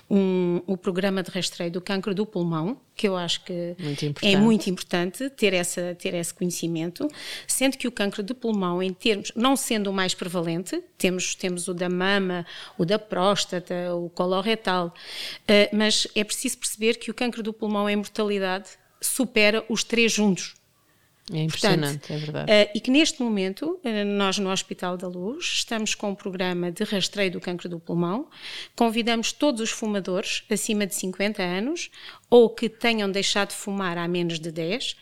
um, 0.08 0.62
o 0.66 0.76
programa 0.76 1.22
de 1.22 1.30
rastreio 1.30 1.70
do 1.70 1.80
cancro 1.80 2.14
do 2.14 2.24
pulmão, 2.24 2.80
que 2.94 3.08
eu 3.08 3.16
acho 3.16 3.42
que 3.44 3.74
muito 3.78 4.14
é 4.22 4.36
muito 4.36 4.70
importante 4.70 5.28
ter, 5.30 5.52
essa, 5.54 5.96
ter 5.98 6.14
esse 6.14 6.32
conhecimento, 6.32 7.08
sendo 7.48 7.76
que 7.76 7.88
o 7.88 7.92
cancro 7.92 8.22
de 8.22 8.34
pulmão, 8.34 8.82
em 8.82 8.92
termos, 8.92 9.32
não 9.34 9.56
sendo 9.56 9.90
o 9.90 9.92
mais 9.92 10.14
prevalente, 10.14 10.80
temos, 10.96 11.34
temos 11.34 11.66
o 11.66 11.74
da 11.74 11.88
mama, 11.88 12.46
o 12.78 12.84
da 12.84 12.98
próstata, 12.98 13.94
o 13.94 14.08
coloretal, 14.10 14.88
uh, 14.88 15.76
mas 15.76 16.06
é 16.14 16.22
preciso 16.22 16.58
perceber 16.58 16.94
que 16.94 17.10
o 17.10 17.14
cancro 17.14 17.42
do 17.42 17.52
pulmão, 17.52 17.88
em 17.88 17.96
mortalidade, 17.96 18.70
supera 19.00 19.64
os 19.68 19.82
três 19.82 20.12
juntos. 20.12 20.59
É 21.32 21.42
impressionante, 21.42 22.08
Portanto, 22.08 22.12
é 22.12 22.18
verdade. 22.18 22.52
Uh, 22.52 22.70
e 22.74 22.80
que 22.80 22.90
neste 22.90 23.22
momento, 23.22 23.78
uh, 23.84 24.04
nós 24.04 24.38
no 24.38 24.50
Hospital 24.50 24.96
da 24.96 25.06
Luz, 25.06 25.44
estamos 25.44 25.94
com 25.94 26.10
um 26.10 26.14
programa 26.14 26.72
de 26.72 26.82
rastreio 26.82 27.30
do 27.30 27.40
cancro 27.40 27.68
do 27.68 27.78
pulmão. 27.78 28.28
Convidamos 28.74 29.32
todos 29.32 29.60
os 29.60 29.70
fumadores 29.70 30.42
acima 30.50 30.86
de 30.86 30.94
50 30.94 31.42
anos 31.42 31.90
ou 32.28 32.50
que 32.50 32.68
tenham 32.68 33.10
deixado 33.10 33.50
de 33.50 33.54
fumar 33.54 33.96
há 33.96 34.08
menos 34.08 34.40
de 34.40 34.50
10, 34.50 34.96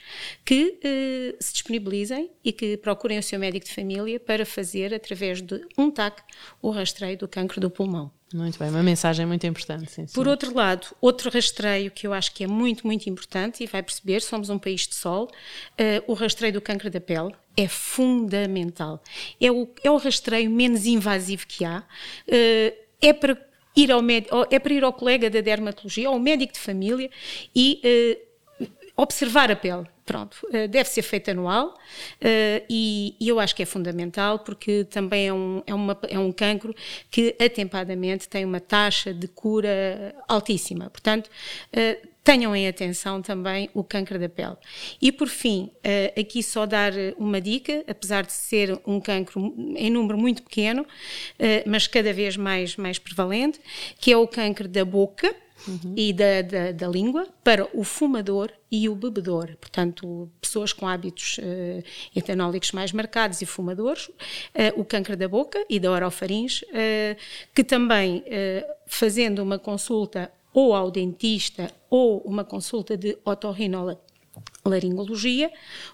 que 0.44 0.78
uh, 0.84 1.36
se 1.42 1.52
disponibilizem 1.52 2.30
e 2.44 2.52
que 2.52 2.76
procurem 2.76 3.18
o 3.18 3.22
seu 3.22 3.38
médico 3.38 3.66
de 3.66 3.72
família 3.72 4.20
para 4.20 4.44
fazer, 4.44 4.92
através 4.92 5.40
de 5.40 5.66
um 5.78 5.90
TAC, 5.90 6.22
o 6.60 6.70
rastreio 6.70 7.16
do 7.16 7.28
cancro 7.28 7.60
do 7.60 7.70
pulmão. 7.70 8.17
Muito 8.32 8.58
bem, 8.58 8.68
uma 8.68 8.82
mensagem 8.82 9.24
muito 9.24 9.46
importante. 9.46 9.90
Sim, 9.90 10.06
sim. 10.06 10.14
Por 10.14 10.28
outro 10.28 10.54
lado, 10.54 10.88
outro 11.00 11.30
rastreio 11.30 11.90
que 11.90 12.06
eu 12.06 12.12
acho 12.12 12.34
que 12.34 12.44
é 12.44 12.46
muito, 12.46 12.86
muito 12.86 13.08
importante, 13.08 13.64
e 13.64 13.66
vai 13.66 13.82
perceber, 13.82 14.20
somos 14.20 14.50
um 14.50 14.58
país 14.58 14.86
de 14.86 14.94
sol, 14.94 15.24
uh, 15.24 16.04
o 16.06 16.12
rastreio 16.12 16.52
do 16.52 16.60
câncer 16.60 16.90
da 16.90 17.00
pele 17.00 17.34
é 17.56 17.66
fundamental. 17.66 19.02
É 19.40 19.50
o, 19.50 19.68
é 19.82 19.90
o 19.90 19.96
rastreio 19.96 20.50
menos 20.50 20.86
invasivo 20.86 21.46
que 21.46 21.64
há. 21.64 21.82
Uh, 22.28 22.76
é 23.00 23.12
para 23.12 23.36
ir 23.74 23.90
ao 23.90 24.02
médico, 24.02 24.46
é 24.50 24.58
para 24.58 24.74
ir 24.74 24.84
ao 24.84 24.92
colega 24.92 25.30
da 25.30 25.40
dermatologia, 25.40 26.08
ao 26.08 26.18
médico 26.18 26.52
de 26.52 26.58
família 26.58 27.10
e 27.54 27.80
uh, 28.60 28.66
observar 28.96 29.50
a 29.50 29.56
pele 29.56 29.86
Pronto, 30.08 30.38
eh, 30.50 30.66
deve 30.66 30.88
ser 30.88 31.02
feito 31.02 31.30
anual 31.30 31.66
uh, 31.68 32.64
e, 32.70 33.14
eu 33.20 33.38
acho 33.38 33.54
que 33.54 33.62
é 33.62 33.66
fundamental 33.66 34.38
porque 34.38 34.84
também 34.84 35.28
é 35.28 35.32
um, 35.34 35.62
é, 35.66 35.74
uma, 35.74 35.98
é 36.08 36.18
um 36.18 36.32
cancro 36.32 36.74
que 37.10 37.36
atempadamente 37.38 38.26
tem 38.26 38.42
uma 38.42 38.58
taxa 38.58 39.12
de 39.12 39.28
cura 39.28 40.14
altíssima. 40.26 40.88
Portanto, 40.88 41.26
uh, 41.26 42.08
tenham 42.24 42.56
em 42.56 42.66
atenção 42.66 43.20
também 43.20 43.68
o 43.74 43.84
câncer 43.84 44.18
da 44.18 44.30
pele. 44.30 44.56
E 45.00 45.12
por 45.12 45.28
fim, 45.28 45.70
aqui 46.18 46.42
só 46.42 46.66
dar 46.66 46.92
uma 47.16 47.40
dica, 47.40 47.82
apesar 47.88 48.22
de 48.26 48.32
ser 48.32 48.78
um 48.86 49.00
cancro 49.00 49.54
em 49.74 49.88
número 49.90 50.18
muito 50.18 50.42
pequeno, 50.42 50.84
mas 51.66 51.86
cada 51.86 52.12
vez 52.12 52.36
mais, 52.36 52.76
mais 52.76 52.98
prevalente, 52.98 53.58
que 53.98 54.12
é 54.12 54.16
o 54.18 54.28
câncer 54.28 54.68
da 54.68 54.84
boca 54.84 55.34
uhum. 55.66 55.94
e 55.96 56.12
da, 56.12 56.42
da, 56.42 56.72
da, 56.72 56.88
língua 56.88 57.26
para 57.42 57.68
o 57.74 57.82
fumador 57.84 58.50
e 58.70 58.88
o 58.88 58.94
bebedor. 58.94 59.56
Portanto, 59.60 60.30
pessoas 60.40 60.72
com 60.72 60.86
hábitos 60.86 61.38
uh, 61.38 61.82
etanólicos 62.14 62.72
mais 62.72 62.92
marcados 62.92 63.40
e 63.40 63.46
fumadores, 63.46 64.08
uh, 64.08 64.14
o 64.76 64.84
câncer 64.84 65.16
da 65.16 65.28
boca 65.28 65.64
e 65.68 65.80
da 65.80 65.90
orofaringe, 65.90 66.64
uh, 66.66 67.16
que 67.54 67.64
também, 67.64 68.24
fazendo 68.86 69.42
uma 69.42 69.58
consulta 69.58 70.30
ou 70.52 70.74
ao 70.74 70.90
dentista 70.90 71.72
ou 71.90 72.20
uma 72.20 72.44
consulta 72.44 72.96
de 72.96 73.16
otorrinolaringologia, 73.24 74.08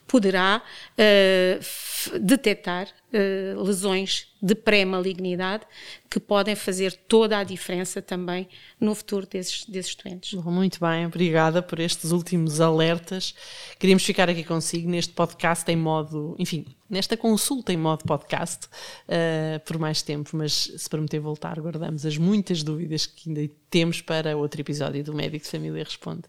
poderá 0.06 0.62
uh, 0.62 2.18
detectar 2.18 2.88
uh, 2.88 3.62
lesões 3.62 4.28
de 4.42 4.54
pré-malignidade 4.54 5.64
que 6.10 6.20
podem 6.20 6.54
fazer 6.54 6.92
toda 7.08 7.38
a 7.38 7.44
diferença 7.44 8.02
também 8.02 8.46
no 8.78 8.94
futuro 8.94 9.26
desses, 9.26 9.64
desses 9.64 9.94
doentes. 9.94 10.34
Muito 10.44 10.78
bem, 10.78 11.06
obrigada 11.06 11.62
por 11.62 11.80
estes 11.80 12.12
últimos 12.12 12.60
alertas. 12.60 13.34
Queríamos 13.78 14.04
ficar 14.04 14.28
aqui 14.28 14.44
consigo 14.44 14.88
neste 14.88 15.14
podcast 15.14 15.70
em 15.72 15.76
modo, 15.76 16.36
enfim, 16.38 16.66
nesta 16.90 17.16
consulta 17.16 17.72
em 17.72 17.76
modo 17.76 18.04
podcast 18.04 18.66
uh, 18.66 19.58
por 19.64 19.78
mais 19.78 20.02
tempo, 20.02 20.36
mas 20.36 20.72
se 20.76 20.88
prometer 20.88 21.20
voltar, 21.20 21.58
guardamos 21.58 22.04
as 22.04 22.18
muitas 22.18 22.62
dúvidas 22.62 23.06
que 23.06 23.30
ainda 23.30 23.50
temos 23.70 24.00
para 24.00 24.36
outro 24.36 24.60
episódio 24.60 25.02
do 25.02 25.14
Médico 25.14 25.44
de 25.44 25.50
Família 25.50 25.82
Responde. 25.82 26.24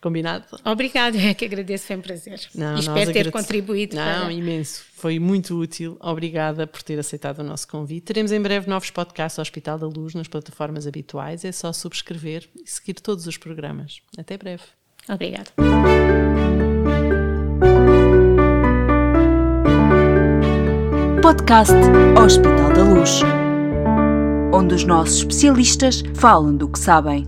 Combinado? 0.00 0.46
Obrigada, 0.64 1.18
é 1.18 1.34
que 1.34 1.44
agradeço, 1.44 1.85
foi 1.86 1.96
um 1.96 2.00
prazer. 2.00 2.40
Não, 2.54 2.76
e 2.76 2.80
espero 2.80 3.12
ter 3.12 3.30
contribuído. 3.30 3.96
Não, 3.96 4.22
para... 4.22 4.32
imenso. 4.32 4.84
Foi 4.94 5.18
muito 5.18 5.58
útil. 5.58 5.96
Obrigada 6.00 6.66
por 6.66 6.82
ter 6.82 6.98
aceitado 6.98 7.38
o 7.38 7.44
nosso 7.44 7.68
convite. 7.68 8.04
Teremos 8.04 8.32
em 8.32 8.40
breve 8.40 8.68
novos 8.68 8.90
podcasts 8.90 9.38
ao 9.38 9.42
Hospital 9.42 9.78
da 9.78 9.86
Luz 9.86 10.14
nas 10.14 10.28
plataformas 10.28 10.86
habituais. 10.86 11.44
É 11.44 11.52
só 11.52 11.72
subscrever 11.72 12.48
e 12.54 12.68
seguir 12.68 12.94
todos 12.94 13.26
os 13.26 13.36
programas. 13.36 14.00
Até 14.18 14.36
breve. 14.36 14.62
Obrigada. 15.08 15.50
Podcast 21.22 21.74
Hospital 22.24 22.72
da 22.72 22.84
Luz, 22.84 23.20
onde 24.52 24.74
os 24.74 24.84
nossos 24.84 25.18
especialistas 25.18 26.02
falam 26.14 26.56
do 26.56 26.68
que 26.68 26.78
sabem. 26.78 27.24